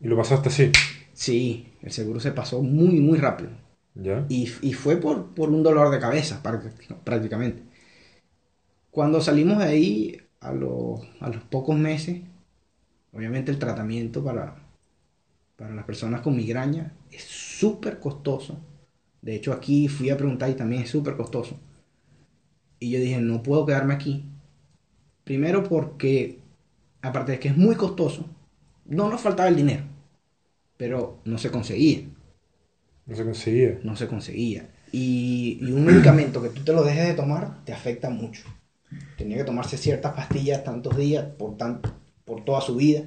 [0.00, 0.70] Y lo pasaste así.
[1.12, 3.50] sí, el seguro se pasó muy, muy rápido.
[3.94, 4.24] ¿Ya?
[4.28, 7.62] Y, y fue por, por un dolor de cabeza, prácti- prácticamente.
[8.90, 12.22] Cuando salimos de ahí, a, los- a los pocos meses,
[13.12, 14.56] obviamente el tratamiento para,
[15.56, 18.58] para las personas con migraña es súper costoso.
[19.22, 21.58] De hecho, aquí fui a preguntar y también es súper costoso.
[22.78, 24.24] Y yo dije, no puedo quedarme aquí.
[25.24, 26.40] Primero porque,
[27.02, 28.26] aparte de que es muy costoso,
[28.86, 29.84] no nos faltaba el dinero,
[30.76, 32.04] pero no se conseguía
[33.06, 33.80] No se conseguía.
[33.82, 34.70] no se conseguía.
[34.90, 38.44] Y, y un medicamento que tú te lo dejes de tomar te afecta mucho.
[39.16, 41.82] Tenía que tomarse ciertas pastillas tantos días por, tan,
[42.24, 43.02] por toda su vida.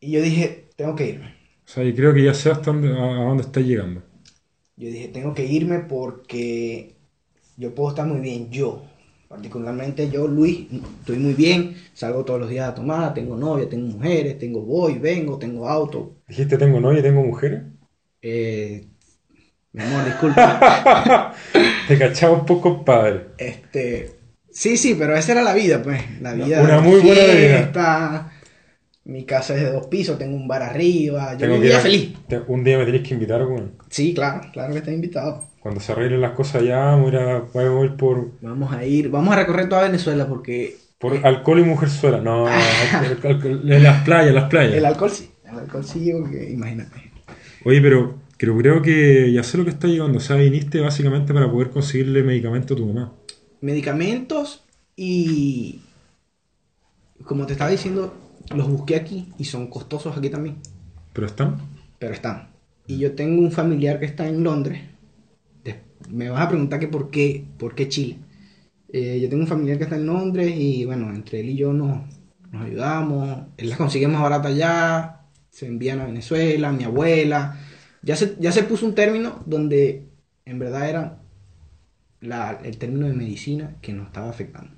[0.00, 1.34] Y yo dije, tengo que irme.
[1.66, 4.02] O sea, y creo que ya sé hasta dónde, a, dónde estás llegando.
[4.76, 6.96] Yo dije, tengo que irme porque
[7.56, 8.84] yo puedo estar muy bien, yo.
[9.32, 10.66] Particularmente yo, Luis,
[11.00, 14.98] estoy muy bien, salgo todos los días a tomar, tengo novia, tengo mujeres, tengo voy,
[14.98, 16.16] vengo, tengo auto.
[16.28, 17.62] Dijiste, tengo novia tengo mujeres.
[18.20, 18.84] Eh,
[19.72, 21.32] mi amor, disculpa.
[21.88, 23.28] Te cachaba un poco, compadre.
[23.38, 24.18] Este,
[24.50, 26.02] sí, sí, pero esa era la vida, pues.
[26.20, 26.60] La vida.
[26.60, 28.30] Una muy buena vida.
[29.04, 31.32] Mi casa es de dos pisos, tengo un bar arriba.
[31.32, 32.14] Yo Tengo que vivía a- feliz.
[32.28, 33.72] te- un día me tenéis que invitar, weón.
[33.90, 35.44] Sí, claro, claro que estás invitado.
[35.60, 39.36] Cuando se arreglen las cosas ya, vamos a ir, por, Vamos a ir, vamos a
[39.38, 42.20] recorrer toda Venezuela porque por alcohol y mujerzuela.
[42.20, 42.46] No,
[43.62, 44.74] las playas, las playas.
[44.74, 45.30] el alcohol sí.
[45.50, 47.10] El alcohol sí, porque imagínate.
[47.64, 50.18] Oye, pero creo, creo que ya sé lo que está llegando.
[50.18, 53.12] O sea, viniste básicamente para poder conseguirle medicamento a tu mamá.
[53.60, 54.64] Medicamentos
[54.96, 55.80] y.
[57.24, 58.14] Como te estaba diciendo,
[58.54, 60.56] los busqué aquí y son costosos aquí también.
[61.12, 61.56] ¿Pero están?
[61.98, 62.48] pero están.
[62.86, 64.80] Y yo tengo un familiar que está en Londres.
[66.10, 68.18] Me vas a preguntar que por qué, por qué Chile.
[68.92, 71.72] Eh, yo tengo un familiar que está en Londres y bueno, entre él y yo
[71.72, 72.00] nos,
[72.50, 73.46] nos ayudamos.
[73.56, 77.56] Él las consigue más barata allá, se envían a Venezuela, mi abuela.
[78.02, 80.08] Ya se, ya se puso un término donde
[80.44, 81.18] en verdad era
[82.20, 84.72] la- el término de medicina que nos estaba afectando.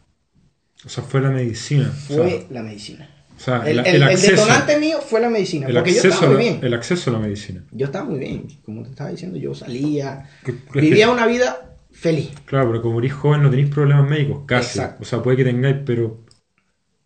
[0.84, 1.90] O sea, fue la medicina.
[1.90, 3.08] O sea, Fue la medicina.
[3.36, 4.30] O sea, El, el, el- el el acceso.
[4.32, 6.64] detonante mío fue la medicina, El porque yo acceso, estaba a muy la, bien.
[6.66, 7.64] el acceso a la medicina.
[7.72, 12.30] Yo estaba muy bien, como te estaba diciendo, yo salía, que- vivía una vida feliz.
[12.46, 14.78] Claro, pero como eres joven no tenéis problemas médicos, casi.
[14.78, 15.02] Exacto.
[15.02, 16.24] O sea, puede que tengáis, pero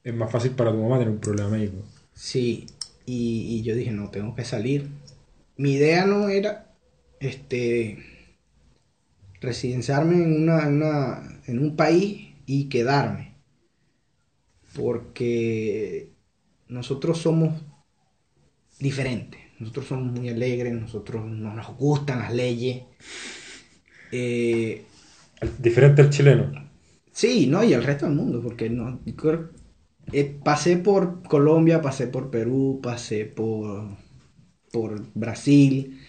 [0.05, 1.77] es más fácil para tu mamá tener un problema médico.
[2.15, 2.67] Sí,
[3.07, 4.89] y, y yo dije, no, tengo que salir.
[5.57, 6.75] Mi idea no era
[7.21, 7.99] este
[9.41, 13.35] residenciarme en, una, en, una- en un país y quedarme.
[14.75, 16.13] Porque
[16.69, 17.63] nosotros somos
[18.81, 19.41] diferentes.
[19.61, 22.83] Nosotros somos muy alegres, nosotros no nos gustan las leyes.
[24.11, 24.85] Eh,
[25.41, 26.53] Al- Diferente al chileno.
[27.13, 29.01] Sí, no, y el resto del mundo, porque no,
[30.13, 33.89] eh, pasé por Colombia, pasé por Perú, pasé por,
[34.73, 36.01] por Brasil,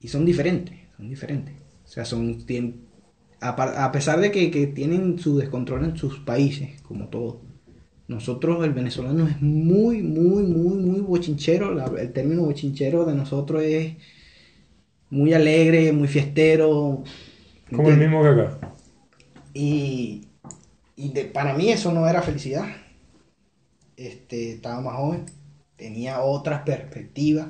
[0.00, 1.56] y son diferentes, son diferentes.
[1.84, 2.82] O sea, son, tien-
[3.40, 3.56] a,
[3.92, 7.42] pesar de que, que tienen su descontrol en sus países, como todo,
[8.10, 11.74] nosotros, el venezolano, es muy, muy, muy, muy bochinchero.
[11.74, 13.94] la- el término bochinchero de nosotros es
[15.10, 17.02] muy alegre, muy fiestero.
[17.70, 18.58] Como el mismo que acá.
[19.54, 20.22] Y,
[20.96, 22.66] y de- para mí eso no era felicidad.
[23.96, 25.26] Este, estaba más joven,
[25.76, 27.48] tenía otras perspectivas.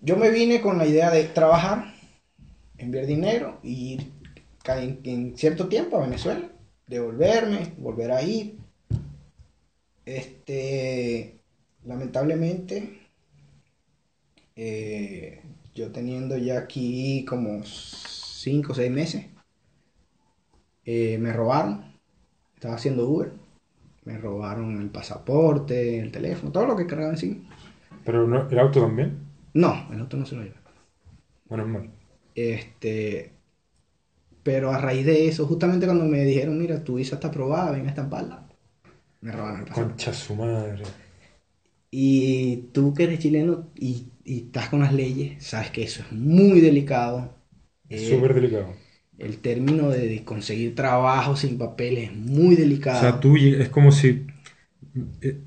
[0.00, 1.92] Yo me vine con la idea de trabajar,
[2.78, 4.12] enviar dinero y ir
[4.66, 6.50] en, en cierto tiempo a Venezuela,
[6.86, 8.58] devolverme, volver a ir.
[10.06, 11.42] Este,
[11.84, 12.98] lamentablemente,
[14.56, 15.42] eh,
[15.74, 19.26] yo teniendo ya aquí como 5 o 6 meses,
[20.84, 21.84] eh, me robaron.
[22.54, 23.32] Estaba haciendo Uber.
[24.04, 27.36] Me robaron el pasaporte, el teléfono, todo lo que cargaba encima.
[28.04, 29.18] Pero no- el auto también.
[29.54, 30.56] No, el otro no se lo lleva.
[31.48, 31.90] Bueno, es mal.
[32.34, 33.32] Este,
[34.42, 37.86] pero a raíz de eso, justamente cuando me dijeron, mira, tu visa está aprobada, ven
[37.86, 38.45] a estamparla,
[39.26, 39.98] me robaron el pasaporte.
[39.98, 40.82] Concha su madre.
[41.90, 46.12] Y tú que eres chileno y, y estás con las leyes, sabes que eso es
[46.12, 47.34] muy delicado.
[47.88, 48.74] Es Eh, súper delicado.
[49.18, 52.96] el término de, conseguir trabajo sin papeles es muy delicado.
[52.96, 54.26] O sea, tú es como si.
[55.22, 55.42] eh,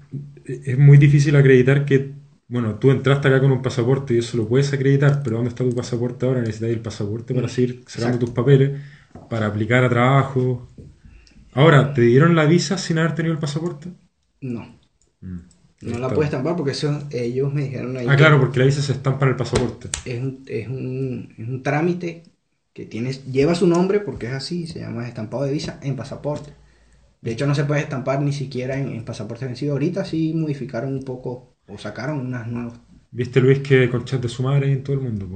[0.45, 2.15] eh, Es muy difícil acreditar que.
[2.47, 5.63] Bueno, tú entraste acá con un pasaporte y eso lo puedes acreditar, pero ¿dónde está
[5.65, 6.41] tu pasaporte ahora?
[6.41, 8.19] Necesitas el pasaporte para seguir sacando exacto.
[8.19, 8.81] tus papeles,
[9.29, 10.67] para aplicar a trabajo.
[11.53, 13.89] Ahora, ¿te dieron la visa sin haber tenido el pasaporte?
[14.41, 14.79] No.
[15.21, 15.39] Mm.
[15.81, 18.05] No la puedes estampar porque eso ellos me dijeron ahí.
[18.09, 19.89] Ah, claro, porque la visa se estampa en el pasaporte.
[20.05, 22.23] Es un, es un, es un trámite
[22.73, 26.51] que tienes, lleva su nombre porque es así, se llama estampado de visa en pasaporte.
[27.21, 29.73] De hecho, no se puede estampar ni siquiera en, en pasaporte vencido.
[29.73, 32.73] Ahorita sí modificaron un poco o sacaron unas nuevas.
[33.11, 35.27] ¿Viste Luis que con chat de su madre y en todo el mundo?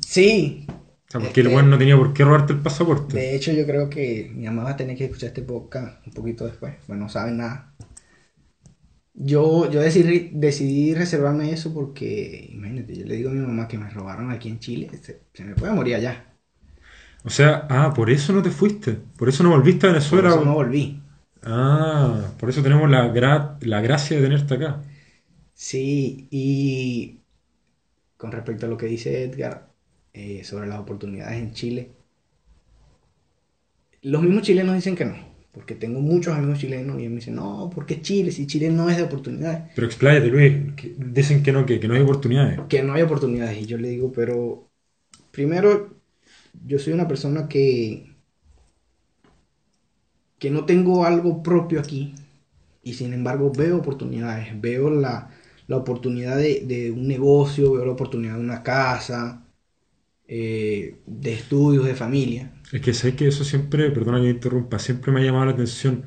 [0.00, 0.66] Sí,
[1.08, 3.16] O sea, porque el weón no tenía por qué robarte el pasaporte.
[3.16, 6.12] de hecho, yo creo que mi mamá va a tener que escuchar este podcast un
[6.12, 7.74] poquito después, pues no saben nada.
[9.14, 13.78] Yo, yo decidí, decidí reservarme eso porque, imagínate, yo le digo a mi mamá que
[13.78, 16.36] me robaron aquí en Chile, se, se me puede morir allá.
[17.24, 18.92] O sea, ah, por eso no te fuiste.
[19.18, 20.28] Por eso no volviste a Por Venezuela.
[20.28, 20.44] eso weón.
[20.44, 21.02] no volví.
[21.42, 24.82] Ah, por eso tenemos la, gra- la gracia de tenerte acá.
[25.54, 27.24] Sí, y
[28.16, 29.65] con respecto a lo que dice Edgar
[30.16, 31.92] eh, sobre las oportunidades en Chile,
[34.02, 35.16] los mismos chilenos dicen que no,
[35.52, 38.88] porque tengo muchos amigos chilenos y ellos me dicen, no, porque Chile, si Chile no
[38.88, 40.52] es de oportunidades, Pero expláyate, Luis.
[40.76, 42.60] que dicen que no, que, que no hay oportunidades.
[42.68, 43.58] que no hay oportunidades.
[43.62, 44.70] Y yo le digo, pero
[45.32, 45.96] primero,
[46.66, 48.16] yo soy una persona que,
[50.38, 52.14] que no tengo algo propio aquí
[52.82, 55.30] y sin embargo veo oportunidades, veo la,
[55.68, 59.45] la oportunidad de, de un negocio, veo la oportunidad de una casa,
[60.28, 62.52] eh, de estudios, de familia.
[62.72, 65.52] Es que sé que eso siempre, perdona que me interrumpa, siempre me ha llamado la
[65.52, 66.06] atención.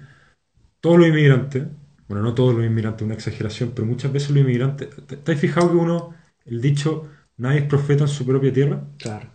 [0.82, 1.68] Todos los inmigrantes,
[2.08, 4.90] bueno, no todos los inmigrantes, una exageración, pero muchas veces los inmigrantes.
[5.08, 8.84] ¿Te, te has fijado que uno, el dicho, nadie es profeta en su propia tierra?
[8.98, 9.30] Claro.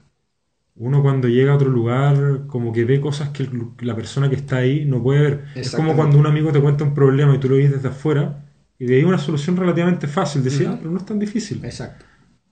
[0.76, 3.48] Uno cuando llega a otro lugar, como que ve cosas que
[3.80, 5.44] la persona que está ahí no puede ver.
[5.54, 8.44] Es como cuando un amigo te cuenta un problema y tú lo ves desde afuera
[8.76, 10.42] y de ahí una solución relativamente fácil.
[10.42, 11.64] Decía, ah, pero no es tan difícil.
[11.64, 12.04] Exacto.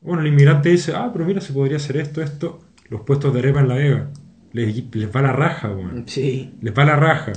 [0.02, 2.60] Bueno, el inmigrante dice, ah, pero mira, se podría hacer esto, esto.
[2.88, 4.10] Los puestos de arepa en La Vega.
[4.52, 6.06] Les, les va la raja, weón.
[6.06, 7.32] Sí, Les va la raja.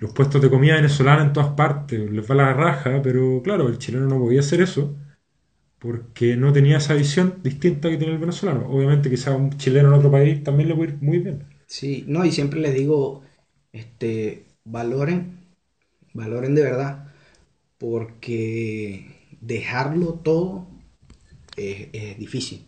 [0.00, 2.10] Los puestos de comida venezolana en todas partes.
[2.10, 4.96] Les va la raja, pero claro, el chileno no podía hacer eso
[5.78, 8.68] porque no tenía esa visión distinta que tiene el venezolano.
[8.70, 11.46] Obviamente, quizá un chileno en otro país también le puede ir muy bien.
[11.66, 13.22] Sí, no, y siempre les digo,
[13.72, 15.56] este, valoren,
[16.14, 17.14] valoren de verdad,
[17.78, 20.68] porque dejarlo todo
[21.58, 22.66] es, es difícil.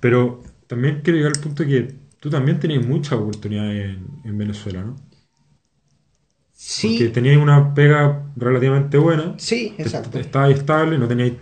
[0.00, 4.38] Pero también quiero llegar al punto de que tú también tenías muchas oportunidades en, en
[4.38, 4.96] Venezuela, ¿no?
[6.52, 9.36] Sí, Porque tenías una pega relativamente buena.
[9.36, 10.18] sí, exacto.
[10.18, 11.32] Estabas estable, no tenías,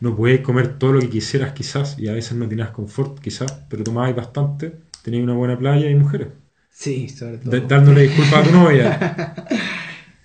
[0.00, 3.52] no podías comer todo lo que quisieras quizás, y a veces no tenías confort quizás,
[3.70, 6.28] pero tomabas bastante, tenías una buena playa y mujeres.
[6.70, 7.60] Sí, sobre todo.
[7.66, 8.98] Dándole disculpas a tu novia.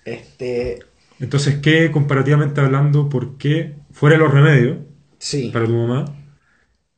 [0.06, 0.80] Este,
[1.20, 4.78] Entonces, ¿qué comparativamente hablando, por qué, fuera de los remedios
[5.24, 6.06] sí, para tu mamá,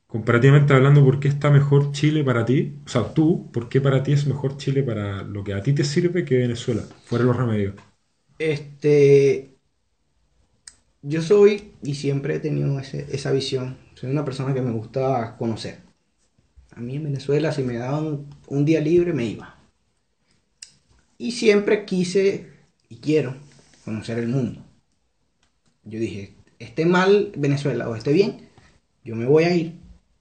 [0.08, 2.80] comparativamente hablando, por qué está mejor Chile para ti?
[2.86, 5.74] O sea, tú, ¿por qué para ti es mejor Chile para lo que a ti
[5.74, 7.76] te sirve que Venezuela, fuera los remedios?
[8.40, 9.56] este,
[11.02, 13.78] yo soy y siempre he tenido ese- esa visión.
[13.96, 15.80] Soy una persona que me gusta conocer.
[16.76, 19.56] A mí en Venezuela, si me daban un día libre, me iba.
[21.18, 22.48] Y siempre quise
[22.90, 23.36] y quiero
[23.84, 24.62] conocer el mundo.
[25.86, 28.50] Yo dije, esté mal Venezuela o esté bien,
[29.04, 29.74] yo me voy a ir.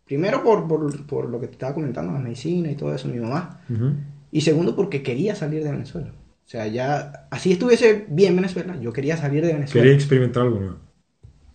[0.05, 3.19] Primero por, por, por lo que te estaba comentando, la medicina y todo eso, mi
[3.19, 3.61] mamá.
[4.31, 6.09] Y segundo porque quería salir de Venezuela.
[6.09, 9.83] O sea, ya, así estuviese bien Venezuela, yo quería salir de Venezuela.
[9.83, 10.79] Quería experimentar algo nuevo.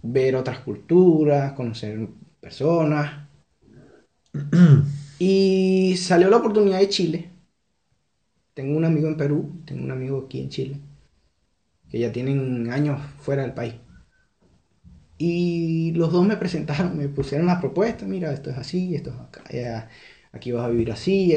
[0.02, 2.08] Ver otras culturas, conocer
[2.40, 3.28] personas.
[5.20, 7.30] y salió la oportunidad de Chile.
[8.56, 10.80] Tengo un amigo en Perú, tengo un amigo aquí en Chile,
[11.90, 13.76] que ya tienen años fuera del país.
[15.22, 19.18] Y los dos me presentaron, me pusieron la propuesta, mira, esto es así, esto es
[19.18, 19.90] acá,
[20.32, 21.36] aquí vas a vivir así.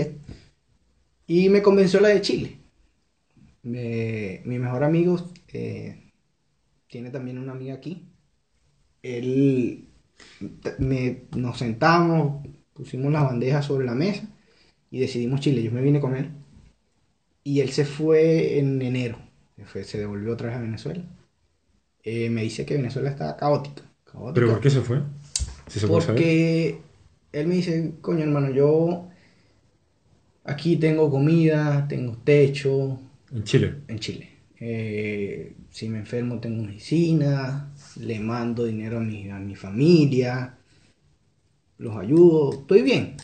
[1.26, 2.58] Y me convenció la de Chile.
[3.64, 5.18] Mi mejor amigo
[5.48, 6.12] eh,
[6.86, 8.08] tiene también una amiga aquí.
[9.02, 9.88] Él,
[10.78, 14.28] me, nos sentamos, pusimos las bandejas sobre la mesa
[14.92, 15.62] y decidimos Chile.
[15.62, 16.30] Yo me vine con él.
[17.42, 19.18] Y él se fue en enero.
[19.84, 21.04] Se devolvió otra vez a Venezuela.
[22.04, 23.82] Eh, me dice que Venezuela está caótica.
[24.04, 24.34] caótica.
[24.34, 25.02] ¿Pero por qué se fue?
[25.68, 26.20] Si se puede saber.
[26.20, 26.80] Porque
[27.32, 29.08] él me dice, coño hermano, yo
[30.44, 32.98] aquí tengo comida, tengo techo
[33.32, 33.74] En Chile.
[33.88, 34.28] en Chile.
[34.60, 40.56] Eh, si me enfermo tengo medicina, le mando dinero a mi, a mi familia,
[41.78, 43.16] los ayudo, estoy bien,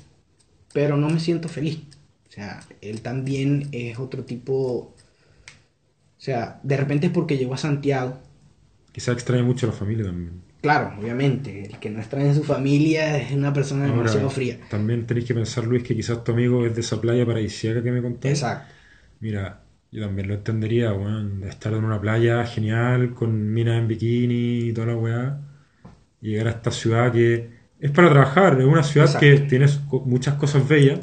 [0.73, 1.81] pero no me siento feliz.
[2.29, 4.95] O sea, él también es otro tipo, o
[6.17, 8.19] sea, de repente es porque llegó a Santiago,
[8.99, 10.33] Quizá extraña mucho a la familia también.
[10.61, 14.59] Claro, obviamente, el que no extraña a su familia es una persona Ahora, demasiado fría.
[14.69, 17.93] También tenéis que pensar, Luis, que quizás tu amigo es de esa playa paradisíaca que
[17.93, 18.31] me contaste.
[18.31, 18.75] Exacto.
[19.21, 19.61] Mira,
[19.93, 21.43] Yo también lo entendería, weón.
[21.43, 25.41] de estar en una playa genial, con minas en bikini y toda la weá.
[26.21, 28.59] Y llegar a esta ciudad que es para trabajar.
[28.61, 29.67] Es una ciudad que tiene
[30.07, 30.99] muchas cosas bellas,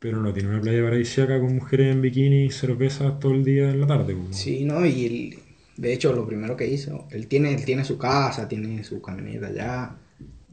[0.00, 3.70] pero no tiene una playa paradisíaca con mujeres en bikini y cervezas todo el día
[3.70, 4.12] en la tarde.
[4.12, 4.34] weón.
[4.34, 4.84] Sí, ¿no?
[4.84, 5.38] Y él,
[5.76, 9.48] de hecho, lo primero que hizo, él tiene, él tiene su casa, tiene su camioneta
[9.48, 9.96] allá.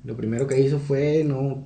[0.04, 1.66] Lo primero que hizo fue no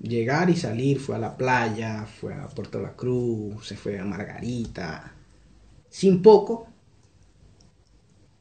[0.00, 4.04] llegar y salir, fue a la playa, fue a Puerto La Cruz, se fue a
[4.04, 5.14] Margarita,
[5.88, 6.68] sin poco,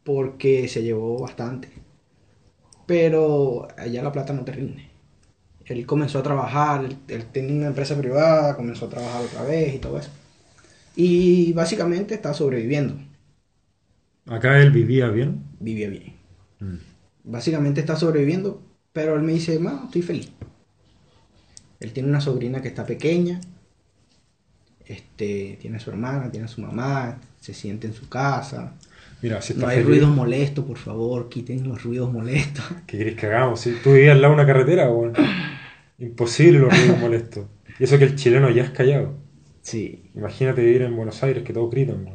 [0.03, 1.69] porque se llevó bastante.
[2.85, 4.89] Pero allá la plata no te rinde.
[5.65, 9.75] Él comenzó a trabajar, él, él tenía una empresa privada, comenzó a trabajar otra vez
[9.75, 10.11] y todo eso.
[10.95, 12.95] Y básicamente está sobreviviendo,
[14.27, 15.43] Acá él vivía bien.
[15.59, 16.13] vivía bien.
[16.59, 16.77] Mm.
[17.25, 18.61] Básicamente está sobreviviendo,
[18.93, 20.31] pero él me dice, no, estoy feliz.
[21.79, 23.41] Él tiene una sobrina que está pequeña,
[24.85, 28.73] este, tiene a su hermana, tiene a su mamá, se siente en su casa.
[29.21, 32.63] Mira, si No hay feliz, ruidos molestos, por favor, quiten los ruidos molestos.
[32.87, 33.59] ¿Qué querés que hagamos?
[33.59, 34.89] Si tú vivías al lado de una carretera.
[35.97, 37.45] Imposible los ruidos molestos.
[37.79, 39.13] Y eso que el chileno ya es callado.
[39.61, 42.05] Sí, Imagínate vivir en Buenos Aires, que todos gritan.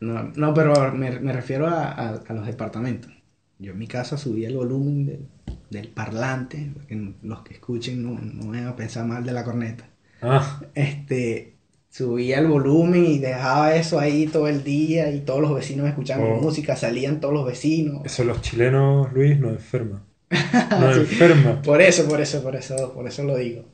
[0.00, 3.12] No, no pero me, me refiero a, a- a los departamentos.
[3.58, 5.26] Yo en mi casa subía el volumen del,
[5.70, 9.44] del parlante, para que los que escuchen no, no vayan a pensar mal de la
[9.44, 9.88] corneta.
[10.22, 11.54] Ah, este
[11.90, 16.26] subía el volumen y dejaba eso ahí todo el día y todos los vecinos escuchaban
[16.30, 16.34] Oh.
[16.36, 18.02] mi música, salían todos los vecinos.
[18.04, 20.04] eso los chilenos, Luis, nos enferma.
[20.80, 21.00] Nos Sí.
[21.00, 21.62] enferma.
[21.62, 23.64] Por eso, por eso, por eso, por eso lo digo.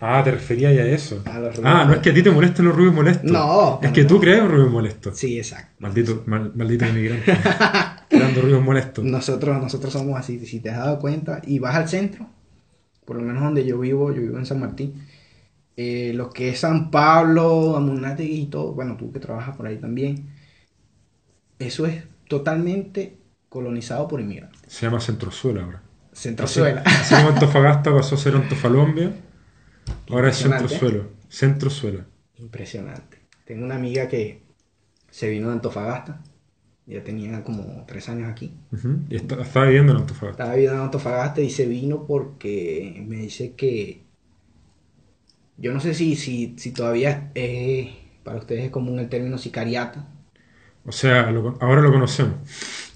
[0.00, 1.22] Ah, te referías ya a eso.
[1.24, 3.30] A los ruidos Ah, no es que a ti te molesten los ruidos molestos.
[3.30, 4.24] No, Es que tú nada.
[4.26, 5.18] creas ruidos molestos.
[5.18, 5.72] Sí, exacto.
[5.78, 7.32] Maldito, mal- maldito inmigrante.
[8.08, 9.04] Creando ruidos molestos.
[9.04, 12.26] Nosotros, nosotros somos así, si te has dado cuenta, y vas al centro,
[13.06, 15.06] por lo menos donde yo vivo, yo vivo en San Martín,
[15.76, 19.76] eh, lo que es San Pablo, Amunátegui y todo, bueno, tú que trabajas por ahí
[19.78, 20.26] también,
[21.58, 23.16] eso es totalmente
[23.48, 24.60] colonizado por inmigrantes.
[24.68, 25.82] Se llama Centrosuela ahora.
[26.12, 26.82] Centrozuela.
[27.08, 29.12] Como Antofagasta pasó a ser Antofalombia,
[30.10, 30.36] ahora es.
[30.36, 31.08] Centrosuelo.
[31.28, 32.06] Centrosuela.
[32.38, 33.18] Impresionante.
[33.44, 34.42] Tengo una amiga que
[35.10, 36.22] se vino de Antofagasta.
[36.86, 38.52] Ya tenía como tres años aquí.
[39.08, 40.42] Y está- estaba viviendo en Antofagasta.
[40.42, 44.02] Estaba viviendo en Antofagasta y se vino porque me dice que.
[45.56, 47.90] Yo no sé si, si, si todavía es,
[48.24, 50.08] para ustedes es común el término sicariata.
[50.86, 52.36] O sea, lo ahora lo conocemos.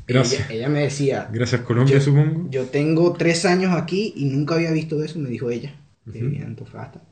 [0.07, 0.49] Gracias.
[0.51, 1.28] Ella, ella me decía.
[1.32, 2.49] Gracias Colombia, yo, supongo.
[2.51, 5.74] yo tengo tres años aquí y nunca había visto eso, me dijo ella.
[6.05, 6.26] Que Ujú.
[6.28, 7.02] vivía en Antofagasta.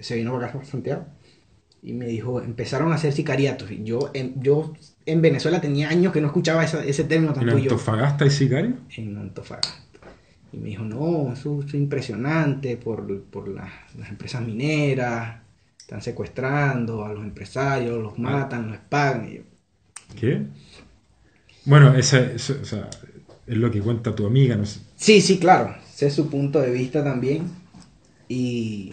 [0.00, 1.06] Se vino para acá, para Santiago.
[1.82, 3.70] Y me dijo, empezaron a hacer sicariatos.
[3.70, 4.72] Y yo en, yo
[5.06, 7.72] en Venezuela tenía años que no escuchaba esa- ese término ¿En tanto yo.
[7.72, 8.76] Antofagasta hay sicario?
[8.96, 9.68] en Antofagasta.
[10.52, 15.40] Y me dijo, no, eso es impresionante por, por las, las empresas mineras,
[15.78, 19.28] están secuestrando a los empresarios, los matan, los pagan.
[19.30, 19.42] Y yo,
[20.20, 20.42] ¿Qué?
[21.64, 22.88] Bueno, ese, ese- o sea,
[23.46, 24.80] es lo que cuenta tu amiga, no sé.
[24.96, 27.61] sí, sí, claro, ese es su punto de vista también.
[28.32, 28.92] Y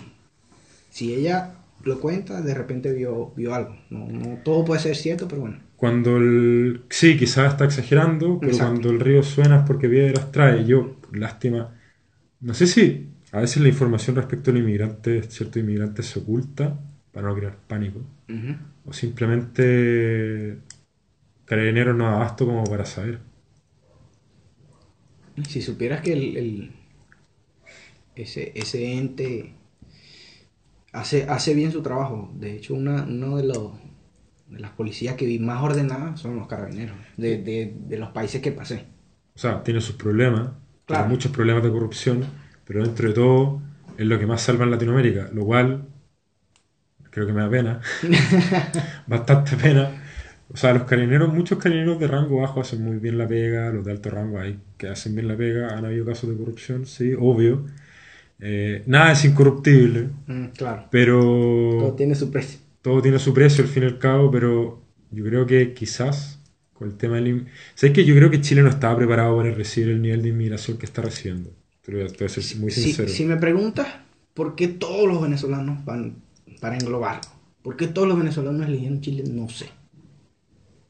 [0.89, 3.75] si ella lo cuenta, de repente vio, vio algo.
[3.91, 5.59] No, no todo puede ser cierto, pero bueno.
[5.75, 6.83] Cuando el...
[6.89, 8.59] Sí, quizás está exagerando, pero Exacto.
[8.59, 10.65] cuando el río suena es porque piedras trae.
[10.65, 11.73] Yo, lástima...
[12.41, 16.79] No sé si a veces la información respecto al inmigrante, ciertos inmigrantes se oculta
[17.13, 18.01] para no crear pánico.
[18.85, 20.59] O simplemente
[21.45, 23.19] Carabineros no abasto como para saber.
[25.47, 26.71] Si supieras que el, el-
[28.24, 29.53] ese, ese ente
[30.93, 32.32] hace, hace bien su trabajo.
[32.36, 33.72] De hecho, una, uno de los
[34.47, 38.41] de las policías que vi más ordenadas son los carabineros, de, de- de los países
[38.41, 38.86] que pasé.
[39.36, 40.51] O sea, tiene sus problemas,
[40.86, 41.07] Claro.
[41.07, 42.26] tiene muchos problemas de corrupción,
[42.65, 43.61] pero dentro de todo
[43.97, 45.88] es lo que más salva en Latinoamérica, lo cual
[47.11, 47.82] creo que me da pena,
[49.07, 50.01] bastante pena.
[50.51, 53.86] O sea, los carineros, muchos carineros de rango bajo hacen muy bien la pega, los
[53.86, 57.13] de alto rango hay que hacen bien la pega, han habido casos de corrupción, sí,
[57.17, 57.65] obvio.
[58.41, 61.19] Eh, nada es incorruptible, Mm, claro, pero
[61.79, 62.59] todo tiene su precio.
[62.81, 64.81] todo tiene su precio al fin y al cabo, pero
[65.11, 66.39] yo creo que quizás
[66.73, 67.47] con el tema del...
[67.75, 70.77] ¿Sabes que Yo creo que Chile no estaba preparado para recibir el nivel de inmigración
[70.77, 71.51] que está recibiendo.
[71.81, 73.09] Te voy a, te voy a ser muy Si, sincero.
[73.09, 73.87] si me preguntas
[74.33, 76.15] por qué todos los venezolanos van
[76.61, 77.29] para englobarlo,
[77.61, 79.65] por qué todos los venezolanos eligieron Chile, no sé.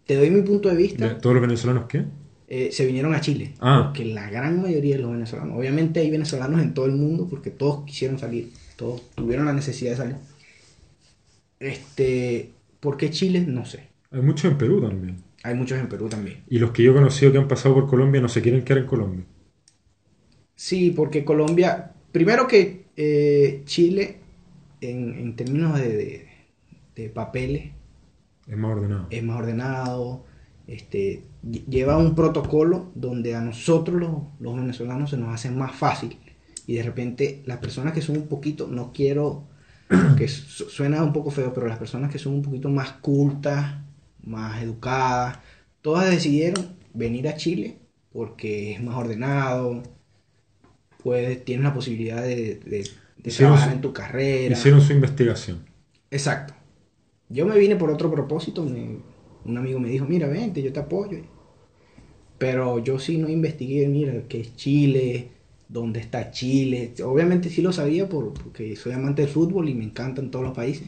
[0.06, 1.08] Te doy mi punto de vista.
[1.08, 2.06] ¿De ¿Todos los venezolanos qué?
[2.50, 3.54] Eh, se vinieron a Chile.
[3.62, 3.84] Ah.
[3.86, 7.52] Porque la gran mayoría de los venezolanos, obviamente hay venezolanos en todo el mundo porque
[7.52, 10.16] todos quisieron salir, todos tuvieron la necesidad de salir.
[11.60, 13.42] Este, ¿por qué Chile?
[13.48, 13.90] No sé.
[14.12, 15.18] Hay muchos en Perú también.
[15.44, 16.44] Hay muchos en Perú también.
[16.50, 18.80] Y los que yo he conocido que han pasado por Colombia no se quieren quedar
[18.80, 19.26] en Colombia.
[20.56, 24.18] Sí, porque Colombia, primero que eh, Chile,
[24.82, 26.30] en, en términos de, de-
[26.96, 27.72] de papeles,
[28.48, 29.08] Es más ordenado.
[29.10, 30.26] es más ordenado,
[30.70, 35.76] este, lle- lleva un protocolo donde a nosotros los, los venezolanos se nos hace más
[35.76, 36.18] fácil
[36.68, 39.46] y de repente las personas que son un poquito, no quiero,
[40.18, 43.78] que su- suena un poco feo, pero las personas que son un poquito más cultas,
[44.24, 45.40] más educadas,
[45.82, 47.78] todas decidieron venir a Chile
[48.12, 49.82] porque es más ordenado,
[51.04, 54.54] puedes, tienes la posibilidad de, de- de trabajar su- en tu carrera.
[54.58, 55.60] Hicieron su investigación.
[56.12, 56.54] Exacto.
[57.30, 58.64] Yo me vine por otro propósito.
[58.64, 58.98] me-
[59.50, 61.20] un amigo me dijo, mira, vente, yo te apoyo.
[62.38, 65.32] Pero yo sí no investigué, mira, qué es Chile,
[65.68, 66.94] dónde está Chile.
[67.04, 70.56] Obviamente sí lo sabía por- porque soy amante del fútbol y me encantan todos los
[70.56, 70.88] países.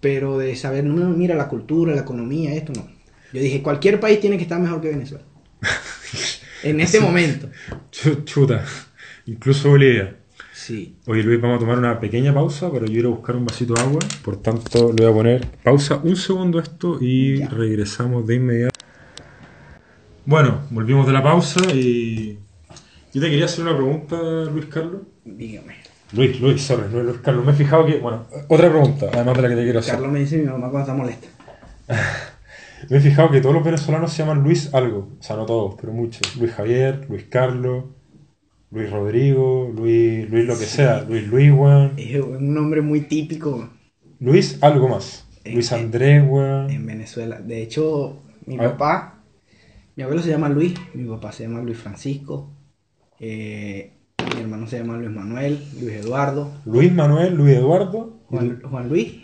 [0.00, 2.86] Pero de saber, no, mira, la cultura, la economía, esto no.
[3.32, 5.24] Yo dije, cualquier país tiene que estar mejor que Venezuela.
[6.62, 7.48] en este momento.
[7.90, 8.64] Chu- Chuta.
[9.26, 10.16] Incluso Bolivia.
[10.66, 10.96] Sí.
[11.06, 13.74] Oye Luis, vamos a tomar una pequeña pausa para yo ir a buscar un vasito
[13.74, 13.98] de agua.
[14.24, 17.50] Por tanto, le voy a poner pausa un segundo esto y Ya.
[17.50, 18.78] regresamos de inmediato.
[20.24, 22.38] Bueno, volvimos de la pausa y
[23.12, 24.16] yo te quería hacer una pregunta,
[24.50, 25.02] Luis Carlos.
[25.26, 25.74] Dígame.
[26.14, 27.44] Luis, Luis, sorry, es Luis Carlos.
[27.44, 29.94] Me he fijado que, bueno, otra pregunta, además de la que te quiero hacer.
[29.96, 31.28] Carlos me dice mi mamá cuando está molesta.
[32.88, 35.10] Me he fijado que todos los venezolanos se llaman Luis algo.
[35.18, 36.36] O sea, no todos, pero muchos.
[36.36, 37.84] Luis Javier, Luis Carlos,
[38.74, 41.92] Luis Rodrigo, Luis, Luis lo que sea, Luis Luis, weón.
[41.96, 43.68] Es un nombre muy típico
[44.20, 45.26] Luis algo más.
[45.44, 46.70] Eh, Luis eh, Andrés, weón.
[46.70, 47.40] en Venezuela.
[47.40, 48.16] De hecho,
[48.46, 48.70] mi A ver.
[48.72, 49.22] papá,
[49.96, 52.50] mi abuelo se llama Luis, mi papá se llama Luis Francisco,
[53.20, 53.92] eh,
[54.34, 58.12] mi hermano se llama Luis Manuel, Luis Eduardo, Luis Manuel, Luis Eduardo.
[58.26, 59.14] Juan, Juan Luis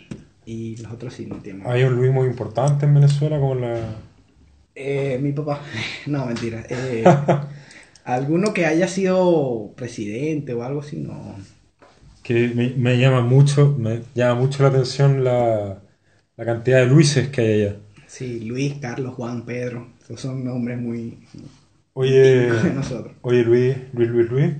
[0.45, 1.67] y los otros sí no tienen.
[1.67, 3.77] Hay un Luis muy importante en Venezuela como la...
[4.75, 5.59] Eh, mi papá,
[6.07, 6.63] no, mentira.
[6.69, 7.03] eh,
[8.03, 11.35] alguno que haya sido presidente o algo así, no.
[12.23, 15.81] que me, me llama mucho, me llama mucho la atención la,
[16.37, 17.75] la cantidad de Luises que hay allá.
[18.05, 21.17] Sí, Luis, Carlos, Juan, Pedro, esos son nombres muy
[21.93, 23.15] Oye, de nosotros.
[23.21, 24.55] oye Luis, Luis, Luis, Luis.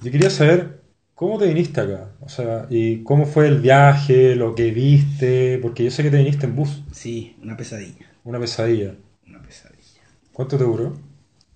[0.00, 0.82] Yo quería saber
[1.14, 5.84] cómo te viniste acá, o sea, y cómo fue el viaje, lo que viste, porque
[5.84, 8.96] yo sé que te viniste en bus, Sí, una pesadilla, una pesadilla.
[9.26, 10.02] una pesadilla.
[10.32, 10.94] ¿Cuánto te duró?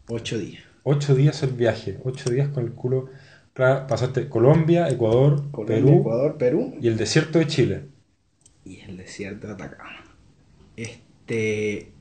[0.08, 0.64] Ocho días.
[0.82, 3.08] Ocho días el viaje, ocho días con el culo.
[3.54, 7.84] Pasaste Colombia, Ecuador, Colombia, Perú Ecuador, Perú y el desierto de Chile.
[8.64, 10.04] y el desierto de Atacama.
[10.76, 11.92] Este.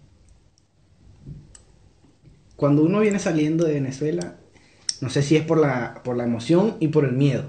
[2.55, 4.37] Cuando uno viene saliendo de Venezuela,
[5.01, 7.45] no sé si es por la, por la emoción y por el miedo.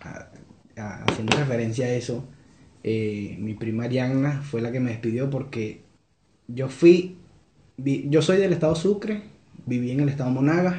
[0.00, 0.30] A-
[0.76, 2.24] a- haciendo referencia a eso,
[2.82, 5.82] eh, mi prima Arianna fue la que me despidió porque
[6.48, 7.16] yo fui.
[7.76, 9.22] vi- yo soy del estado Sucre,
[9.66, 10.76] viví en el estado Monagas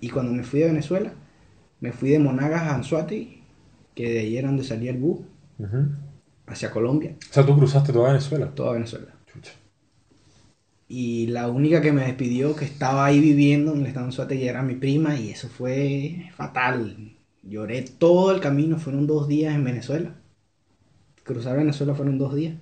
[0.00, 1.12] y cuando me fui de Venezuela,
[1.80, 3.42] me fui de Monagas a Anzuategui,
[3.94, 5.20] que de ahí era donde salía el bus
[6.46, 8.46] hacia Colombia, O sea, tú cruzaste toda Venezuela.
[8.54, 9.08] toda Venezuela.
[9.32, 9.52] Chucha.
[10.88, 14.48] Y la única que me despidió, que estaba ahí viviendo en el estado de Anzoátegui,
[14.48, 17.12] era mi prima, y eso fue fatal.
[17.42, 20.14] Lloré todo el camino, fueron dos días en Venezuela.
[21.24, 22.54] Cruzar Venezuela fueron dos días,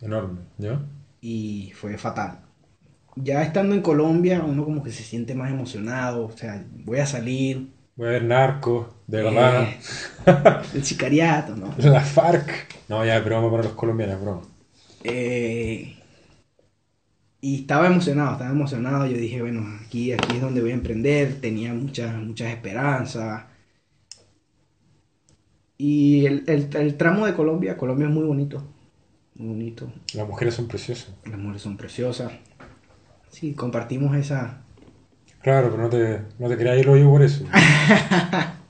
[0.00, 0.82] Enorme, ¿ya?
[1.22, 2.40] y fue fatal.
[3.16, 7.06] Ya estando en Colombia, uno como que se siente más emocionado, o sea, voy a
[7.06, 7.68] salir.
[7.96, 9.74] Voy a ver narcos, de verdad.
[9.74, 9.80] eh,
[10.72, 11.74] el sicariato, ¿no?
[11.76, 12.78] La FARC.
[12.88, 14.42] No, ya, es broma para los colombianos, es broma.
[15.04, 15.96] Eh,
[17.40, 19.06] y estaba emocionado, estaba emocionado.
[19.06, 21.40] Yo dije, bueno, aquí, aquí es donde voy a emprender.
[21.40, 23.44] Tenía muchas, muchas esperanzas.
[25.78, 28.62] Y el, el- el tramo de Colombia, Colombia es muy bonito.
[29.36, 29.92] Muy bonito.
[30.14, 31.10] Las mujeres son preciosas.
[31.24, 32.32] Las mujeres son preciosas.
[33.32, 34.62] Sí, compartimos esa.
[35.42, 37.44] Claro, pero no te, no te creas lo digo por eso.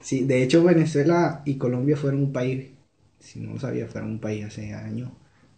[0.00, 2.66] Sí, de hecho, Venezuela y Colombia fueron un país.
[3.18, 5.10] Si no lo sabía, fueron un país hace años.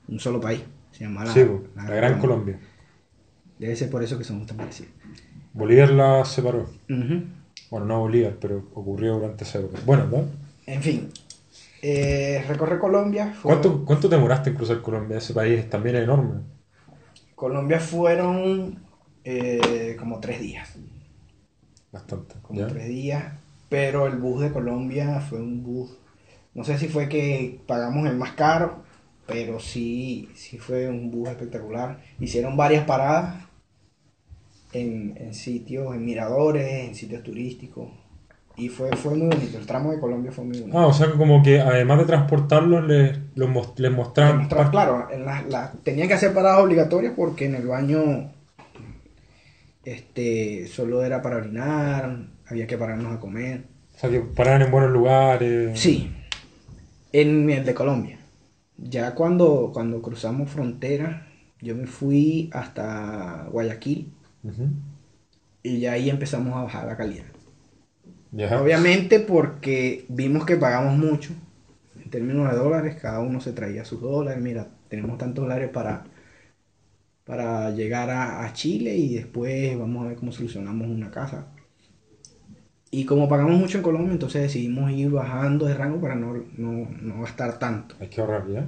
[0.07, 0.63] Un solo país.
[0.93, 1.45] Se llama la, Sí,
[1.75, 2.57] la Gran Colombia.
[3.59, 4.93] Debe ser por eso que somos tan parecidos.
[5.53, 6.71] Bolívar la separó.
[7.71, 9.81] Bueno, no Bolívar, pero ocurrió durante esa época.
[9.85, 10.25] Bueno, ¿no?
[10.67, 11.09] En fin,
[11.83, 13.33] eh, recorrer Colombia.
[13.35, 15.19] fue- ¿Cuánto, ¿Cuánto te demoraste en cruzar Colombia?
[15.19, 16.43] Ese país también es enorme.
[17.37, 18.83] Colombia fueron
[19.23, 20.75] eh, como tres días.
[21.93, 22.35] Bastante.
[22.43, 22.67] Como ¿ya?
[22.67, 23.35] tres días.
[23.69, 25.91] Pero el bus de Colombia fue un bus.
[26.55, 28.83] No sé si fue que pagamos el más caro,
[29.27, 32.03] pero sí, sí fue un bus espectacular.
[32.19, 33.45] Hicieron varias paradas
[34.73, 37.91] en, en sitios, en miradores, en sitios turísticos.
[38.57, 39.59] Y fue, fue muy bonito.
[39.59, 40.79] El tramo de Colombia fue muy bonito.
[40.79, 44.39] Ah, o sea que como que además de transportarlos, les, los les mostraban...
[44.39, 48.31] Mostrar, claro, en la- la- tenían que hacer paradas obligatorias porque en el baño
[49.85, 53.65] este solo era para orinar, había que pararnos a comer.
[53.95, 55.79] O sea, que paraban en buenos lugares.
[55.79, 56.11] Sí,
[57.13, 58.19] en el de Colombia.
[58.79, 61.29] ya cuando, cuando cruzamos frontera,
[61.61, 64.13] yo me fui hasta Guayaquil
[65.63, 67.25] y ya ahí empezamos a bajar la calidad.
[68.45, 71.33] Obviamente porque vimos que pagamos mucho
[72.03, 76.05] en términos de dólares, cada uno se traía sus dólares, mira, tenemos tantos dólares para,
[77.25, 81.47] para llegar a, a Chile y después vamos a ver cómo solucionamos una casa.
[82.91, 86.89] Y como pagamos mucho en Colombia, entonces decidimos ir bajando de rango para no, no,
[87.03, 87.95] no gastar tanto.
[88.01, 88.67] Hay que ahorrar, ¿ya?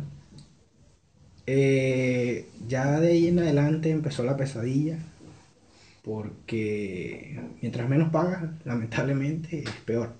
[1.46, 4.98] Eh, ya de ahí en adelante empezó la pesadilla,
[6.08, 10.14] porque mientras menos pagas, lamentablemente es peor.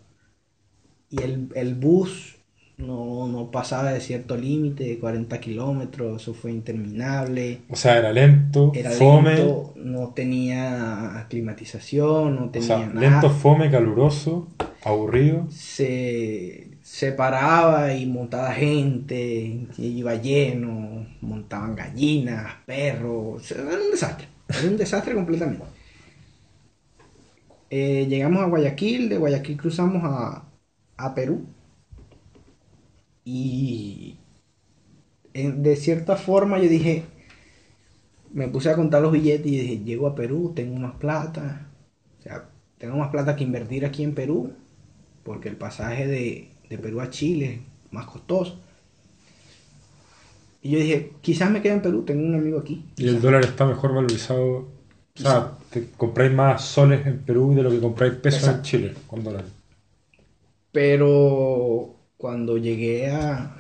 [1.11, 2.37] Y el, el bus
[2.77, 7.63] no, no pasaba de cierto límite, de 40 kilómetros, eso fue interminable.
[7.71, 9.35] O sea, era lento, Era fome.
[9.37, 13.01] lento, no tenía climatización, no o tenía sea, nada.
[13.01, 14.49] lento, fome, caluroso,
[14.85, 15.47] aburrido.
[15.51, 24.69] se, se paraba y montaba gente, iba lleno, montaban gallinas, perros, era un desastre, era
[24.69, 25.65] un desastre completamente.
[27.71, 30.45] Eh, llegamos a Guayaquil, de Guayaquil cruzamos a,
[30.97, 31.47] a Perú
[33.25, 34.19] y
[35.35, 37.05] en- de cierta forma yo dije,
[38.33, 41.67] me puse a contar los billetes y dije, llego a Perú, tengo más plata,
[42.19, 42.49] o sea,
[42.79, 44.53] tengo más plata que invertir aquí en Perú,
[45.25, 47.47] porque el pasaje de, de Perú a Chile
[47.87, 48.61] es más costoso.
[50.63, 52.85] Y yo dije, quizás me quede en Perú, tengo un amigo aquí.
[52.97, 54.67] Y el dólar está mejor valorizado.
[55.19, 58.63] O sea, te compráis más soles en Perú de lo que compráis pesos en.
[58.63, 59.51] Chile con dólares.
[60.71, 63.57] Pero cuando llegué a,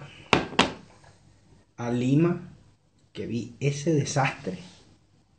[1.76, 2.52] a Lima,
[3.12, 4.58] que vi ese desastre,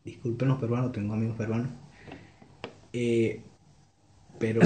[0.03, 1.70] disculpen los peruanos, tengo amigos peruanos,
[2.91, 3.41] eh,
[4.39, 4.61] pero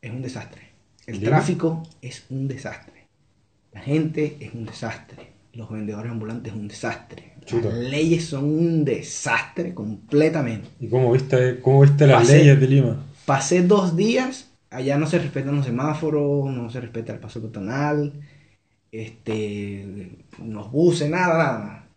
[0.00, 0.70] es un desastre.
[1.06, 1.30] El ¿Lima?
[1.30, 3.06] tráfico es un desastre.
[3.72, 5.32] La gente es un desastre.
[5.52, 7.31] Los vendedores ambulantes es un desastre.
[7.44, 7.68] Chuta.
[7.68, 10.68] Las leyes son un desastre completamente.
[10.80, 12.38] ¿Y cómo viste, cómo viste las Pasé.
[12.38, 13.06] leyes de Lima?
[13.24, 18.12] Pasé dos días, allá no se respetan los semáforos, no se respeta el paso peatonal,
[18.90, 21.88] este, los buses, nada, nada.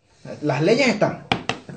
[0.41, 1.25] Las leyes están,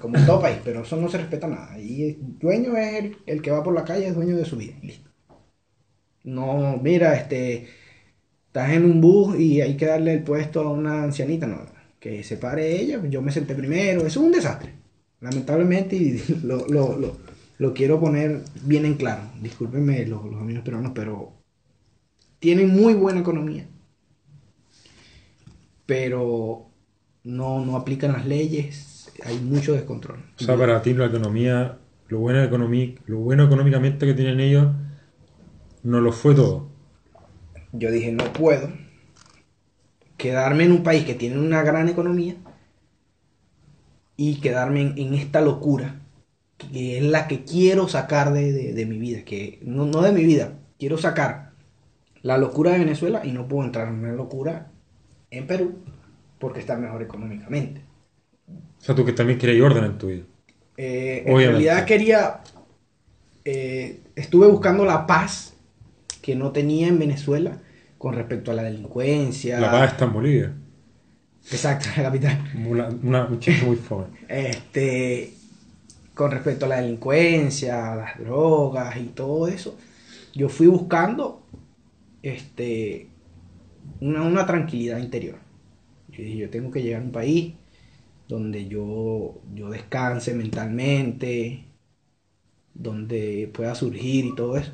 [0.00, 1.78] como en todo país, pero eso no se respeta nada.
[1.78, 4.56] Y el dueño es el, el que va por la calle, es dueño de su
[4.56, 4.74] vida.
[4.82, 5.10] Listo.
[6.24, 7.66] No, mira, este,
[8.46, 11.60] estás en un bus y hay que darle el puesto a una ancianita, no,
[12.00, 14.74] que se pare ella, yo me senté primero, eso es un desastre,
[15.20, 17.16] lamentablemente, y lo, lo, lo,
[17.58, 21.32] lo quiero poner bien en claro, discúlpenme los, los amigos peruanos, pero
[22.38, 23.66] tienen muy buena economía,
[25.86, 26.70] pero
[27.24, 30.22] no, no aplican las leyes, hay mucho descontrol.
[30.40, 31.78] O sea, para ti la economía,
[32.08, 32.40] lo bueno,
[33.06, 34.68] lo bueno económicamente que tienen ellos,
[35.82, 36.68] no lo fue todo.
[37.72, 38.70] Yo dije, no puedo
[40.18, 42.36] quedarme en un país que tiene una gran economía
[44.16, 46.00] y quedarme en, en esta locura,
[46.58, 50.12] que es la que quiero sacar de, de- de mi vida, que no, no de
[50.12, 51.52] mi vida, quiero sacar
[52.22, 54.72] la locura de Venezuela y no puedo entrar en una locura
[55.30, 55.78] en Perú
[56.38, 57.82] porque está mejor económicamente.
[58.80, 60.24] O sea, tú que también queréis orden en tu vida.
[60.76, 62.40] Eh, en realidad quería,
[63.44, 65.54] eh, estuve buscando la paz
[66.22, 67.60] que no tenía en Venezuela
[67.98, 69.60] con respecto a la delincuencia.
[69.60, 70.54] La paz está en Bolivia.
[71.50, 72.38] Exacto, la capital.
[72.52, 74.06] Una, una- un muy fome.
[74.28, 75.32] Este,
[76.14, 79.76] con respecto a la delincuencia, a las drogas y todo eso,
[80.34, 81.42] yo fui buscando
[82.22, 83.10] este,
[84.00, 85.38] una, una tranquilidad interior.
[86.08, 87.54] Yo dije, yo tengo que llegar a un país
[88.28, 91.66] donde yo, yo descanse mentalmente,
[92.74, 94.72] donde pueda surgir y todo eso.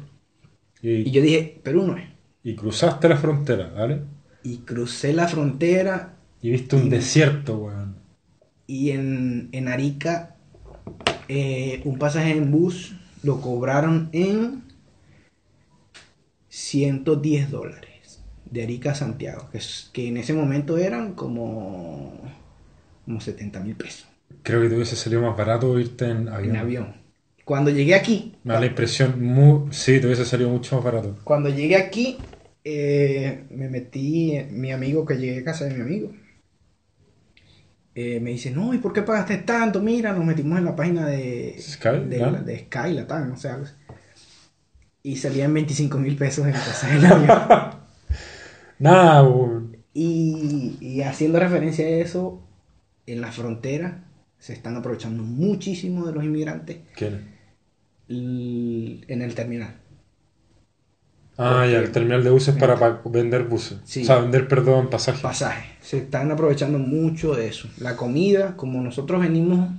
[0.82, 2.08] Y, Y yo dije, Perú no es.
[2.44, 4.02] Y cruzaste la frontera, ¿vale?
[4.44, 7.96] Y crucé la frontera Y viste un Y- desierto, weón.
[8.66, 10.36] y en, en Arica
[11.28, 14.62] eh, un pasaje en bus lo cobraron en
[16.48, 18.20] 110 dólares
[18.50, 22.20] de Arica a Santiago, que, es- que en ese momento eran como,
[23.04, 24.06] como 70 mil pesos
[24.42, 26.50] Creo que te hubiese salido más barato irte en avión.
[26.56, 26.94] en avión.
[27.44, 31.16] Cuando llegué aquí, Me da la impresión, muy, sí, te hubiese salido mucho más barato.
[31.24, 32.18] cuando llegué aquí,
[32.64, 36.12] eh, me metí, mi amigo que llegué a casa de mi amigo,
[37.94, 39.80] eh, me dice, no, ¿y por qué pagaste tanto?
[39.80, 43.64] Mira, nos metimos en la página de Sky, de, la- de Sky, Latam, no algo
[43.64, 43.74] así.
[45.02, 47.26] Y salían 25 mil pesos en el pasaje del avión.
[48.78, 49.22] Nada,
[49.92, 52.42] y, y haciendo referencia a eso,
[53.06, 54.04] en la frontera
[54.38, 56.78] se están aprovechando muchísimo de los inmigrantes
[58.08, 59.76] en el terminal.
[61.36, 63.78] Ah, ya, el terminal de buses para, para vender buses.
[63.84, 64.02] Sí.
[64.02, 65.20] O sea, vender, perdón, pasajes.
[65.20, 65.66] pasajes.
[65.80, 67.68] Se están aprovechando mucho de eso.
[67.78, 69.70] La comida, como nosotros venimos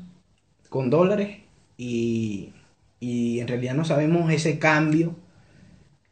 [0.70, 1.38] con dólares
[1.78, 2.52] y,
[3.00, 5.16] y en realidad no sabemos ese cambio.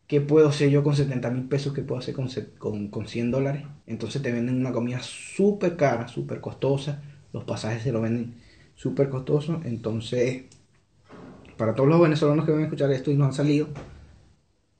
[0.08, 1.74] ¿Qué puedo hacer yo con 70 mil pesos?
[1.74, 3.64] ¿Qué puedo hacer con, con, con 100 dólares?
[3.86, 7.02] Entonces te venden una comida súper cara, súper costosa.
[7.34, 8.36] Los pasajes se lo venden
[8.76, 9.66] súper costosos.
[9.66, 10.44] Entonces,
[11.58, 13.68] para todos los venezolanos que van a escuchar esto y no han salido,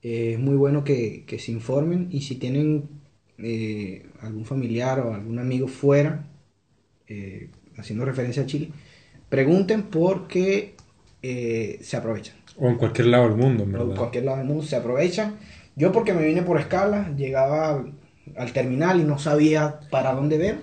[0.04, 2.90] eh, es muy bueno que, que se informen y si tienen
[3.38, 6.26] eh, algún familiar o algún amigo fuera,
[7.08, 8.70] eh, haciendo referencia a Chile,
[9.28, 10.74] pregunten porque
[11.22, 12.36] eh, se aprovechan.
[12.56, 13.96] O en cualquier lado del mundo, en En verdad.
[13.96, 15.36] cualquier lado del mundo se aprovechan.
[15.76, 17.94] Yo porque me vine por escala, llegaba al,
[18.36, 20.56] al terminal y no sabía para dónde ver.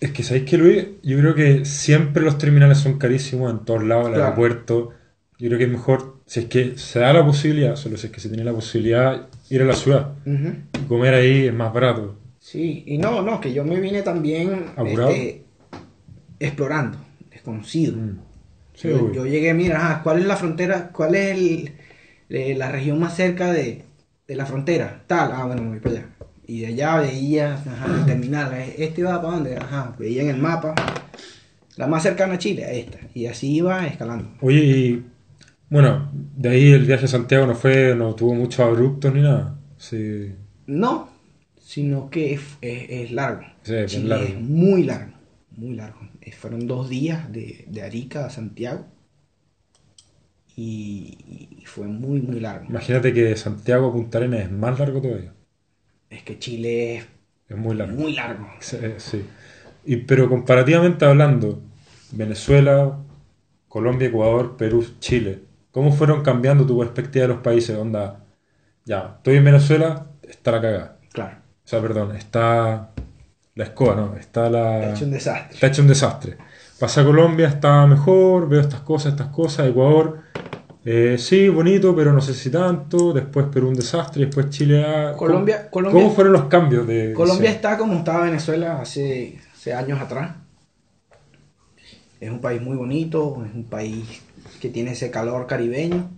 [0.00, 0.86] Es que, ¿sabéis qué, Luis?
[1.02, 4.24] Yo creo que siempre los terminales son carísimos en todos lados, el Claro.
[4.24, 4.97] aeropuerto.
[5.38, 8.12] Yo creo que es mejor, si es que se da la posibilidad, solo si es
[8.12, 10.14] que se tiene la posibilidad, ir a la ciudad.
[10.26, 12.16] Y comer ahí es más barato.
[12.40, 15.44] Sí, y no, no, que yo me vine también este,
[16.40, 16.98] explorando,
[17.30, 17.96] desconocido.
[17.96, 18.18] Mm.
[18.74, 20.90] Sí, yo, yo llegué, mira, ¿cuál es la frontera?
[20.92, 21.72] ¿Cuál es el-
[22.30, 23.82] eh, la región más cerca de,
[24.26, 25.02] de la frontera?
[25.06, 26.06] Tal, ah, bueno, me voy para allá.
[26.46, 30.30] Y de allá veía, ajá, el terminal, eh, este iba para dónde, ajá, veía en
[30.30, 30.74] el mapa.
[31.76, 32.98] La más cercana a Chile, esta.
[33.14, 34.30] Y así iba escalando.
[34.40, 35.04] Oye, y
[35.70, 39.58] bueno, de ahí el viaje a Santiago no fue, no tuvo muchos abruptos ni nada.
[39.76, 40.34] Sí,
[40.66, 41.08] No,
[41.60, 43.42] sino que es, es- es largo.
[43.62, 44.26] Sí, es Chile largo.
[44.28, 45.14] es muy largo,
[45.50, 45.98] muy largo.
[46.20, 48.86] Eh, Fueron dos días de, de Arica a Santiago.
[50.56, 51.16] Y,
[51.60, 52.66] y fue muy, muy largo.
[52.68, 55.32] imagínate que Santiago a Punta Arenas es más largo todavía.
[56.10, 57.06] Es que Chile es
[57.48, 57.96] Es muy largo.
[57.96, 58.46] muy largo.
[58.60, 59.24] Sí, eh, sí.
[59.84, 61.62] Y, pero comparativamente hablando,
[62.12, 62.98] Venezuela,
[63.68, 65.40] Colombia, Ecuador, Perú, Chile,
[65.78, 67.78] ¿cómo fueron cambiando tu perspectiva de los países?
[67.78, 68.24] Onda,
[68.84, 70.98] ya, estoy en Venezuela, está la cagada.
[71.12, 71.36] Claro.
[71.64, 72.90] O sea, perdón, está
[73.54, 74.16] la escoba, ¿no?
[74.16, 74.78] Está la...
[74.78, 75.54] Ha hecho un desastre.
[75.54, 76.36] Está hecho un desastre.
[76.80, 79.68] Pasa a Colombia, está mejor, veo estas cosas, estas cosas.
[79.68, 80.22] Ecuador,
[80.84, 83.12] eh, sí, bonito, pero no sé si tanto.
[83.12, 84.84] Después Perú un desastre, después Chile.
[84.84, 89.38] ah, Colombia- ¿Cómo, Colombia- cómo fueron los cambios de Colombia está como estaba Venezuela hace,
[89.54, 90.34] hace años atrás.
[92.20, 94.22] Es un país muy bonito, es un país
[94.60, 96.10] que tiene ese calor caribeño.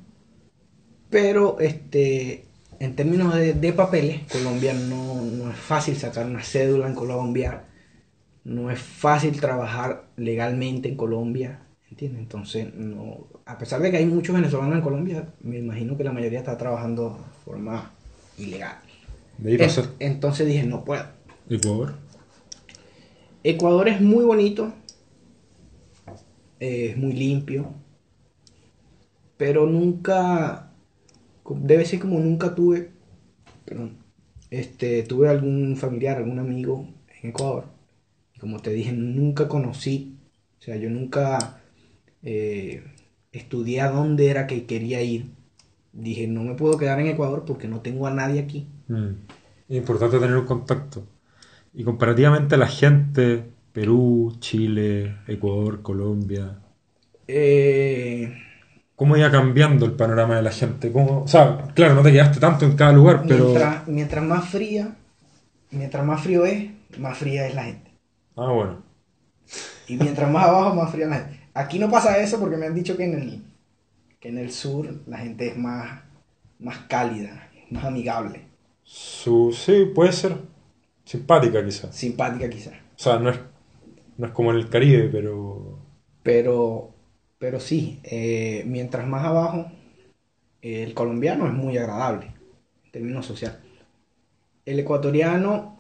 [1.11, 2.45] Pero este,
[2.79, 7.65] en términos de, de papeles, Colombia no, no es fácil sacar una cédula en Colombia.
[8.45, 11.67] No es fácil trabajar legalmente en Colombia.
[11.91, 12.21] ¿Entiendes?
[12.21, 16.13] Entonces, no, a pesar de que hay muchos venezolanos en Colombia, me imagino que la
[16.13, 17.91] mayoría está trabajando de forma
[18.39, 18.77] ilegal.
[19.39, 21.05] De ahí En- entonces dije, no puedo.
[21.49, 21.95] Ecuador.
[23.43, 24.73] Ecuador es muy bonito,
[26.61, 27.73] eh, es muy limpio,
[29.41, 30.71] pero nunca,
[31.49, 32.91] debe ser como nunca tuve,
[33.65, 33.97] perdón,
[34.51, 36.87] este, tuve algún familiar, algún amigo
[37.23, 37.65] en Ecuador,
[38.35, 40.19] y como te dije, nunca conocí,
[40.59, 41.63] o sea, yo nunca
[42.23, 42.85] eh,
[43.33, 45.31] estudié a dónde era que quería ir.
[45.95, 48.67] Dije, no me puedo quedar en Ecuador porque no tengo a nadie aquí.
[48.89, 49.15] Mm.
[49.71, 51.07] Es importante tener un contacto.
[51.73, 56.61] Y comparativamente a la gente, Perú, Chile, Ecuador, Colombia,
[57.27, 58.50] Eh,
[59.01, 60.93] ¿cómo iba cambiando el panorama de la gente?
[60.93, 61.23] ¿Cómo?
[61.23, 63.47] O sea, claro, no te quedaste tanto en cada lugar, pero...
[63.47, 64.95] Mientras, mientras más fría,
[65.71, 67.91] mientras más frío es, más fría es la gente.
[68.37, 68.83] Ah, bueno.
[69.89, 71.41] Y mientras más abajo, más fría es la gente.
[71.55, 73.43] Aquí no pasa eso porque me han dicho que en el,
[74.21, 76.03] que en el sur la gente es más,
[76.59, 78.49] más cálida, más amigable,
[78.83, 80.37] Su, sí, puede ser
[81.07, 81.97] simpática quizás.
[81.97, 82.75] simpática quizás.
[82.75, 83.41] O sea, no es,
[84.19, 85.79] no es como en el Caribe, pero...
[86.23, 86.90] Pero,
[87.41, 89.73] pero sí, eh, mientras más abajo,
[90.63, 92.35] eh, el colombiano es muy agradable
[92.87, 93.61] en términos sociales.
[94.65, 95.79] El ecuatoriano,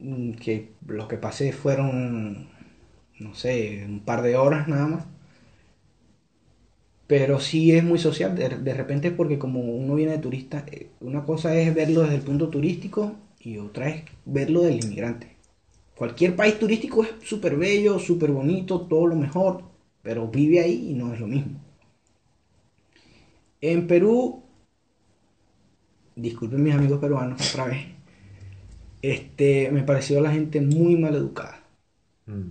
[0.00, 2.48] mm, que lo que pasé fueron,
[3.20, 5.06] no sé, un par de horas nada más.
[7.06, 10.88] Pero sí es muy social, de, de repente porque como uno viene de turista, eh,
[11.00, 15.36] una cosa es verlo desde el punto turístico y otra es verlo del inmigrante.
[15.96, 19.64] Cualquier país turístico es súper bello, súper bonito, todo lo mejor,
[20.06, 21.60] pero vive ahí y no es lo mismo.
[23.60, 24.40] En Perú,
[26.14, 27.86] disculpen mis amigos peruanos otra vez,
[29.02, 31.60] este, me pareció la gente muy mal educada,
[32.26, 32.50] mm,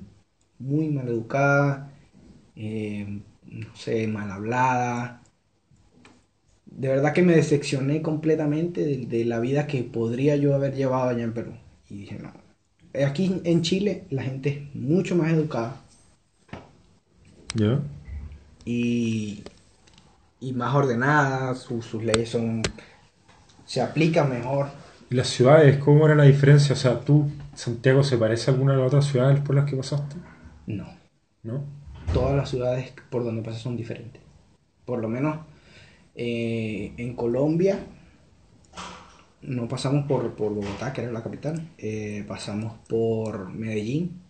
[0.60, 1.94] muy mal educada,
[2.58, 5.24] eh, no sé, mal hablada.
[6.66, 11.08] De verdad que me decepcioné completamente de, de la vida que podría yo haber llevado
[11.08, 11.54] allá en Perú.
[11.90, 12.34] Y dije, no.
[13.08, 15.85] Aquí en Chile la gente es mucho más educada
[17.56, 17.80] ¿Ya?
[18.66, 19.44] y,
[20.40, 22.62] y más ordenada, su- sus leyes son
[23.66, 24.68] se aplica mejor.
[25.10, 26.74] ¿Y las ciudades, cómo era la diferencia?
[26.74, 29.76] O sea, ¿tú, Santiago, se parece a alguna de las otras ciudades por las que
[29.76, 30.16] pasaste?
[30.68, 30.86] No,
[31.44, 31.64] ¿No?
[32.14, 34.22] todas las ciudades por donde pasas son diferentes.
[34.86, 35.40] Por lo menos
[36.16, 37.80] eh, en Colombia
[39.42, 44.22] no pasamos por, por Bogotá, que era la capital, eh, pasamos por Medellín.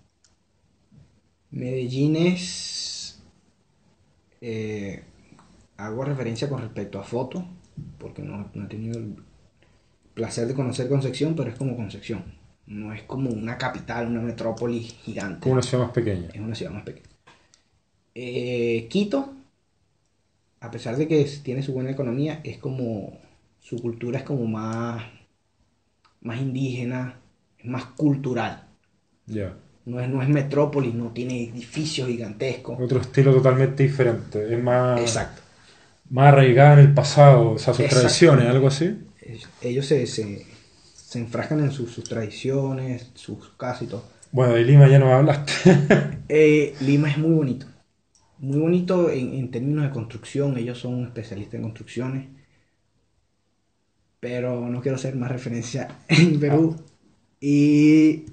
[1.51, 2.94] Medellín es...
[4.47, 5.03] eh,
[5.77, 7.43] hago referencia con respecto a fotos,
[7.97, 9.15] porque no, no he tenido el
[10.13, 12.23] placer de conocer Concepción, pero es como Concepción.
[12.67, 15.49] No es como una capital, una metrópoli gigante.
[15.49, 16.27] Una ciudad más pequeña.
[16.33, 17.07] Es una ciudad más pequeña.
[18.15, 19.33] Eh, Quito,
[20.61, 23.19] a pesar de que es- tiene su buena economía, es como.
[23.59, 25.03] Su cultura es como más.
[26.21, 27.19] más indígena,
[27.59, 28.67] es más cultural.
[29.27, 29.55] Ya.
[29.85, 32.79] No es, no es metrópolis, no tiene edificios gigantescos.
[32.79, 34.53] Otro estilo totalmente diferente.
[34.53, 35.41] Es más, Exacto.
[36.09, 38.97] más arraigada en el pasado, o sea, sus tradiciones, algo así.
[39.61, 40.45] Ellos se, se,
[40.93, 44.03] se enfrascan en sus, sus tradiciones, sus casas y todo.
[44.31, 45.53] Bueno, de Lima ya no hablaste.
[46.27, 47.67] Eh, Lima es muy bonito.
[48.39, 50.57] Muy bonito en, en términos de construcción.
[50.57, 52.27] Ellos son especialistas en construcciones.
[54.19, 56.75] Pero no quiero hacer más referencia en Perú.
[57.39, 58.25] Y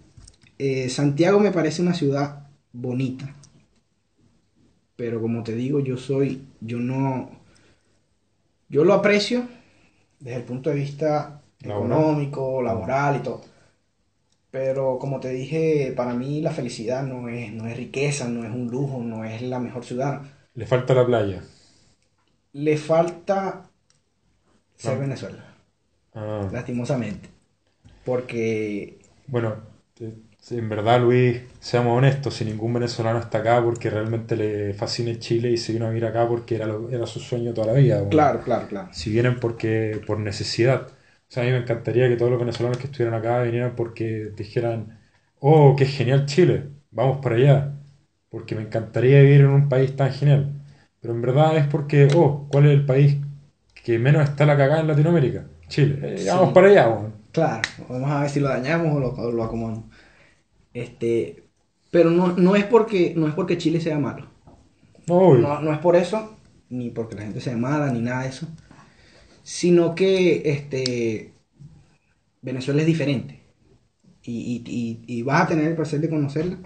[0.65, 3.35] eh, Santiago me parece una ciudad bonita.
[4.97, 7.31] Pero como te digo, yo soy, yo no,
[8.69, 9.47] yo lo aprecio
[10.21, 11.93] desde el punto de vista Laboral.
[11.93, 13.41] económico, laboral y todo.
[14.51, 18.51] Pero como te dije, para mí la felicidad no es, no es riqueza, no es
[18.51, 20.23] un lujo, no es la mejor ciudad.
[20.55, 21.43] Le falta la playa.
[22.53, 23.71] Le falta
[24.77, 24.99] ser.
[24.99, 25.43] Venezuela,
[26.15, 26.47] Ah.
[26.53, 27.31] lastimosamente.
[28.05, 29.57] Porque Bueno,
[30.43, 35.19] sí, en verdad, Luis, seamos honestos, si ningún venezolano está acá porque realmente le fascina
[35.19, 37.73] Chile y se vino a vivir acá porque era, lo- era su sueño toda la
[37.75, 37.97] vida.
[37.99, 38.11] bueno.
[38.11, 38.89] Claro, claro, claro.
[38.93, 40.89] Si vienen porque por necesidad.
[40.89, 44.33] O sea, a mí me encantaría que todos los venezolanos que estuvieran acá vinieran porque
[44.37, 44.99] dijeran,
[45.41, 47.73] oh, qué genial Chile, vamos para allá.
[48.31, 50.53] Porque me encantaría vivir en un país tan genial.
[51.01, 53.17] Pero en verdad es porque, oh, ¿cuál es el país
[53.85, 55.47] que menos está la cagada en Latinoamérica?
[55.69, 55.99] Chile.
[56.03, 56.29] Eh, Sí.
[56.29, 57.13] vamos para allá, bueno.
[57.33, 59.85] Claro, vamos a ver si lo dañamos o lo, lo acomodamos.
[60.75, 61.45] Este,
[61.91, 64.27] pero no, no es porque no es porque Chile sea malo.
[65.39, 65.61] No.
[65.61, 66.37] No, es por eso,
[66.71, 68.47] ni porque la gente sea mala, ni nada de eso.
[69.43, 71.33] Sino que este
[72.41, 73.41] Venezuela es diferente.
[74.25, 74.71] Y, y-
[75.07, 76.59] y- y vas a tener el placer de conocerla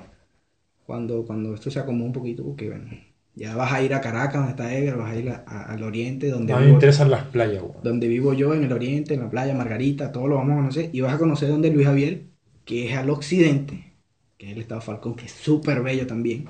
[0.86, 2.86] cuando, cuando esto se acomode un poquito, porque bueno,
[3.34, 5.82] ya vas a ir a Caracas, donde está Edgar, vas a ir a- a- al
[5.82, 9.20] oriente, donde a mí me interesan las playas, donde vivo yo, en el oriente, en
[9.20, 10.90] la playa Margarita, todo lo vamos a conocer.
[10.92, 12.24] Y vas a conocer donde Luis Javier,
[12.64, 13.95] que es al occidente,
[14.38, 16.46] que es el estado Falcón, que es súper bello también.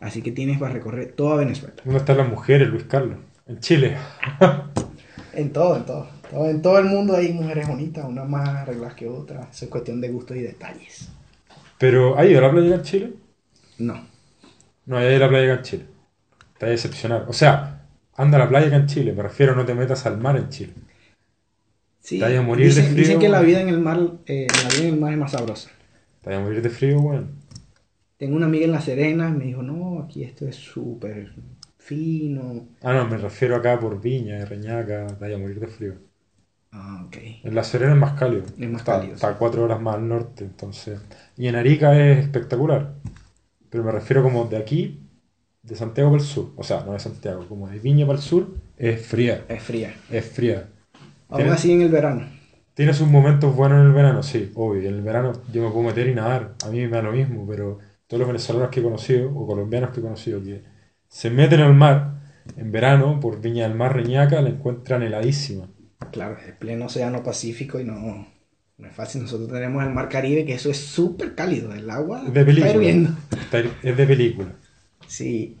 [0.00, 1.74] Así que tienes para recorrer toda Venezuela.
[1.84, 3.18] ¿Dónde están las mujeres, Luis Carlos?
[3.46, 3.96] En Chile.
[5.34, 6.08] En todo, en todo.
[6.30, 9.48] todo- En todo el mundo hay mujeres bonitas, unas más arregladas que otras.
[9.50, 11.08] Eso es cuestión de gustos y detalles.
[11.78, 13.12] Pero, ¿ha ido a la playa en Chile?
[13.78, 14.06] No.
[14.84, 15.86] No, hay a la playa en Chile.
[16.58, 17.24] Te vas a decepcionar.
[17.28, 19.14] O sea, anda a la playa acá en Chile.
[19.14, 20.74] Me refiero, no te metas al mar en Chile.
[22.00, 22.98] Sí, Te a morir de dicen, frío.
[22.98, 25.30] dicen que la vida en el mar, eh, la vida en el mar es más
[25.32, 25.70] sabrosa.
[26.22, 27.42] Te vas a morir de frío, weón.
[28.16, 31.34] Tengo una amiga en La Serena, me dijo, no, aquí esto es súper
[31.78, 32.68] fino.
[32.82, 35.06] Ah, no, me refiero acá por Viña, Reñaca.
[35.06, 35.94] Te vas a morir de frío.
[36.72, 37.16] Ah, ok.
[37.44, 38.44] En La Serena es más cálido.
[38.58, 39.36] Es más está, cálido, Está sí.
[39.38, 41.00] cuatro horas más al norte, entonces.
[41.36, 42.94] Y en Arica es espectacular.
[43.70, 45.00] Pero me refiero como de aquí,
[45.62, 46.52] de Santiago para el sur.
[46.56, 49.44] O sea, no de Santiago, como de Viña para el sur, es fría.
[49.48, 49.94] Es fría.
[50.10, 50.68] Es fría.
[51.28, 52.26] Aún así en el verano.
[52.74, 54.88] Tiene sus momentos buenos en el verano, sí, obvio.
[54.88, 56.54] En el verano yo me puedo meter y nadar.
[56.64, 59.90] A mí me da lo mismo, pero todos los venezolanos que he conocido, o colombianos
[59.90, 60.62] que he conocido, que
[61.08, 62.14] se meten al mar
[62.56, 65.68] en verano por Viña del Mar, Reñaca, la encuentran heladísima.
[66.10, 68.26] Claro, es pleno océano Pacífico y no,
[68.78, 69.22] no es fácil.
[69.22, 71.72] Nosotros tenemos el mar Caribe, que eso es súper cálido.
[71.74, 72.66] El agua Es de película.
[72.66, 73.10] está hirviendo.
[73.82, 74.48] Es de película.
[75.06, 75.58] Sí.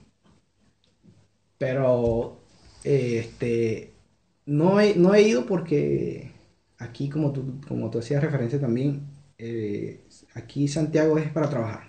[1.58, 2.40] Pero,
[2.82, 3.92] este,
[4.46, 6.31] no he, no he ido porque
[6.82, 9.06] aquí, como tú, como tú hacías referencia también,
[9.38, 10.04] eh,
[10.34, 11.88] aquí Santiago es para trabajar.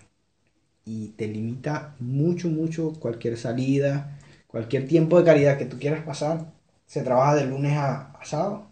[0.85, 6.51] Y te limita mucho, mucho cualquier salida, cualquier tiempo de calidad que tú quieras pasar.
[6.85, 8.67] Se trabaja de lunes a, sábado.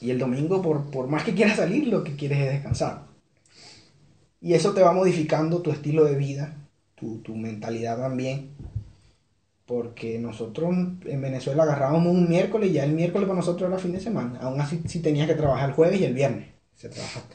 [0.00, 3.06] Y el domingo, por, por más que quieras salir, lo que quieres es descansar.
[4.40, 6.54] Y eso te va modificando tu estilo de vida,
[6.96, 8.50] tu, tu mentalidad también.
[9.66, 10.74] Porque nosotros
[11.06, 14.38] en Venezuela agarrábamos un miércoles y ya el miércoles para nosotros era fin de semana.
[14.40, 16.48] Aún así sí tenías que trabajar el jueves y el viernes.
[16.74, 17.26] Se trabajaba.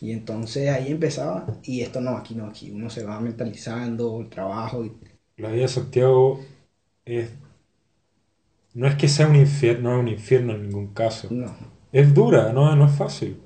[0.00, 1.46] Y entonces ahí empezaba.
[1.62, 4.84] Y esto no, aquí no, aquí uno se va mentalizando, el trabajo.
[4.84, 4.92] Y...
[5.36, 6.40] La vida de Santiago
[7.04, 7.30] es.
[8.72, 11.28] No es que sea un infierno, no es un infierno en ningún caso.
[11.30, 11.54] No,
[11.92, 13.40] es dura, no, no es fácil.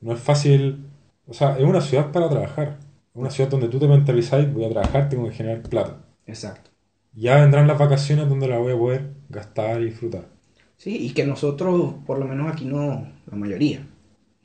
[0.00, 0.84] No es fácil,
[1.26, 2.78] o sea, es una ciudad para trabajar.
[2.80, 6.04] Es una ciudad donde tú te mentalizas, voy a trabajar, tengo que generar plata.
[6.26, 6.70] Exacto.
[7.12, 10.30] Ya vendrán las vacaciones donde la voy a poder gastar y disfrutar.
[10.76, 13.86] Sí, y que nosotros, por lo menos aquí no, la mayoría,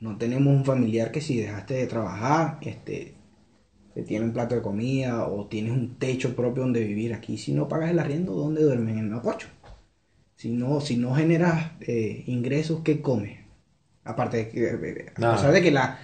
[0.00, 3.14] no tenemos un familiar que si dejaste de trabajar, este,
[3.94, 7.38] te tiene un plato de comida o tienes un techo propio donde vivir aquí.
[7.38, 8.98] Si no pagas el arriendo, ¿dónde duermen?
[8.98, 9.48] En Mapocho.
[10.36, 13.38] Si no, si no generas eh, ingresos, ¿qué comes?
[14.04, 15.30] Aparte de que, eh, a Nada.
[15.30, 15.98] pesar de que la,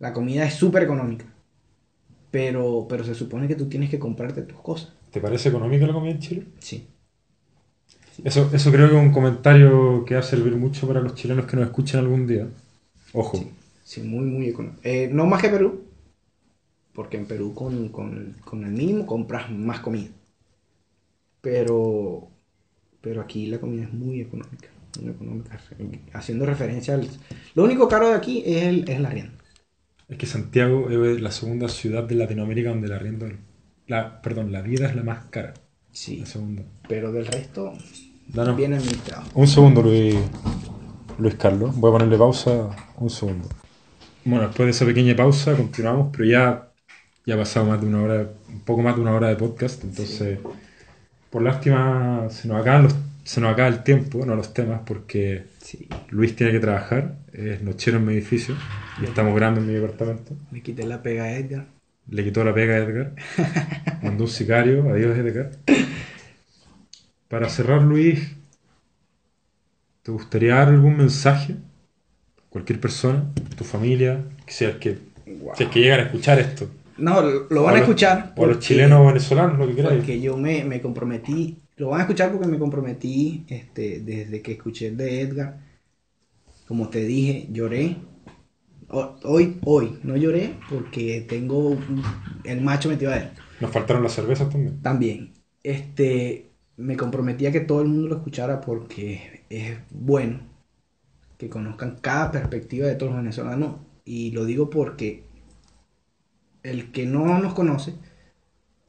[0.00, 1.26] la comida es súper económica,
[2.30, 4.92] pero, pero se supone que tú tienes que comprarte tus cosas.
[5.12, 6.46] ¿Te parece económica la comida en Chile?
[6.58, 6.86] Sí.
[8.24, 11.46] Eso, eso creo que es un comentario que va a servir mucho para los chilenos
[11.46, 12.48] que nos escuchen algún día.
[13.12, 13.50] Ojo, Sí,
[13.82, 14.80] sí, muy, muy económico.
[14.84, 15.84] Eh, no más que Perú,
[16.94, 20.10] porque en Perú con, con- con el mínimo compras más comida.
[21.40, 22.28] Pero,
[23.00, 24.68] pero aquí la comida es muy económica.
[25.00, 25.58] Muy económica.
[26.12, 27.08] Haciendo referencia al...
[27.54, 29.34] Lo único caro de aquí es el, es el arriendo.
[30.08, 33.26] es que Santiago es la segunda ciudad de Latinoamérica donde la arriendo,
[33.86, 35.54] la, perdón, la vida es la más cara.
[35.92, 36.62] Sí, La segunda.
[36.88, 37.74] pero del resto
[38.28, 39.24] Danos bien administrado.
[39.34, 40.16] un segundo, Luis,
[41.18, 41.76] Luis Carlos.
[41.76, 43.48] Voy a ponerle pausa un segundo.
[44.24, 46.68] Bueno, después de esa pequeña pausa continuamos, pero ya,
[47.26, 49.82] ya ha pasado más de una hora, un poco más de una hora de podcast,
[49.84, 50.38] entonces,
[51.30, 55.46] por lástima, se nos acaba, los, se nos acaba el tiempo, no los temas, porque
[55.60, 58.54] Sí, Luis tiene que trabajar, es nochero en mi edificio
[59.00, 60.34] y estamos grabando en mi departamento.
[60.52, 61.66] le quité la pega a Edgar.
[62.08, 63.14] Le quitó la pega a Edgar,
[64.02, 65.50] mandó un sicario, adiós Edgar.
[67.28, 68.32] Para cerrar, Luis,
[70.02, 71.56] ¿te gustaría dar algún mensaje?
[72.50, 73.24] Cualquier persona,
[73.56, 75.54] tu familia, que sea el que, Wow.
[75.56, 76.68] si es que llegan a escuchar esto.
[76.98, 78.34] No, lo, van a escuchar.
[78.36, 79.96] O los chilenos o venezolanos, lo que queráis.
[79.98, 84.52] Porque yo me, me comprometí, lo van a escuchar porque me comprometí este, desde que
[84.52, 85.58] escuché el de Edgar.
[86.68, 87.96] Como te dije, lloré.
[88.94, 91.78] Hoy, hoy, no lloré porque tengo
[92.44, 93.42] el macho metido adentro.
[93.58, 94.82] Nos faltaron las cervezas también.
[94.82, 95.32] También,
[95.62, 100.40] este, me comprometí a que todo el mundo lo escuchara porque es bueno
[101.38, 103.76] que conozcan cada perspectiva de todos los venezolanos.
[104.04, 105.24] Y lo digo porque
[106.62, 107.94] el que no nos conoce,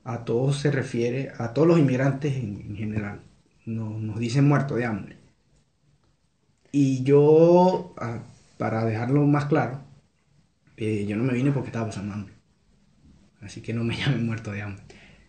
[0.03, 3.21] a todos se refiere, a todos los inmigrantes en, en general,
[3.65, 5.17] nos, nos dicen muertos de hambre.
[6.73, 7.95] Y yo,
[8.57, 9.92] para dejarlo más claro,
[10.77, 12.33] eh, yo no me vine porque estaba pasando hambre.
[13.41, 14.83] Así que no me llamen muerto de hambre.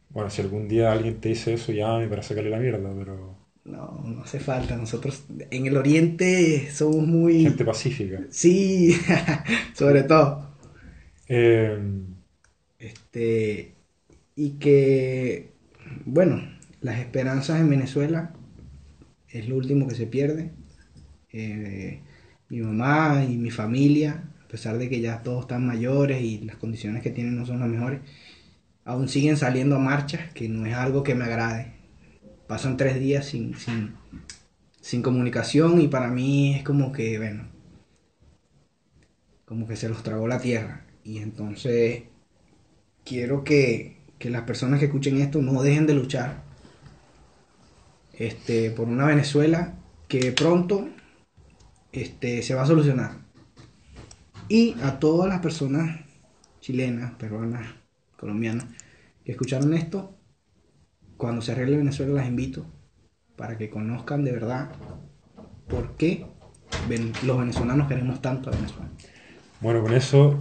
[0.09, 3.37] Bueno, si algún día alguien te dice eso, llámame para sacarle la mierda, pero.
[3.65, 4.77] No, no hace falta.
[4.77, 7.45] Nosotros en el oriente somos muy...
[7.45, 8.21] Gente pacífica.
[8.31, 8.97] Sí,
[9.75, 10.49] sobre todo.
[11.29, 11.79] Eh,
[12.79, 13.75] Este,
[14.37, 15.53] y que,
[16.07, 16.43] bueno,
[16.81, 18.35] las esperanzas en Venezuela
[19.29, 20.53] es lo último que se pierde.
[21.33, 22.03] Eh,
[22.51, 27.03] mi mamá y mi familia, pesar de que ya todos están mayores y las condiciones
[27.03, 28.03] que tienen no son las mejores,
[28.85, 31.73] aún siguen saliendo a marchas, que no es algo que me agrade.
[32.47, 33.97] Pasan tres días sin, sin,
[34.81, 37.49] sin comunicación y para mí es como que, bueno,
[39.45, 40.87] como que se los tragó la tierra.
[41.03, 42.05] Y entonces
[43.05, 46.45] quiero que, que las personas que escuchen esto no dejen de luchar
[48.13, 49.75] este, por una Venezuela
[50.07, 50.89] que pronto
[51.91, 53.24] este, se va a solucionar.
[54.49, 56.01] Y a todas las personas
[56.61, 57.67] chilenas, peruanas,
[58.19, 58.67] colombianas
[59.25, 60.17] que escucharon esto,
[61.17, 62.67] cuando se arregle Venezuela las invito
[63.37, 64.71] para que conozcan de verdad
[65.69, 66.27] por qué
[67.25, 68.89] los venezolanos queremos tanto a Venezuela.
[69.61, 70.39] Bueno, con eso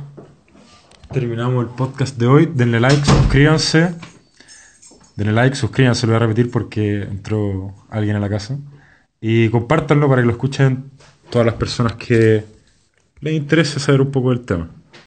[1.11, 2.51] terminamos el podcast de hoy.
[2.53, 3.95] Denle like, suscríbanse.
[5.15, 8.57] Denle like, suscríbanse, lo voy a repetir porque entró alguien a la casa.
[9.21, 10.91] Y compártanlo para que lo escuchen
[11.29, 12.52] todas las personas que
[13.23, 14.69] les interese saber un poco del tema.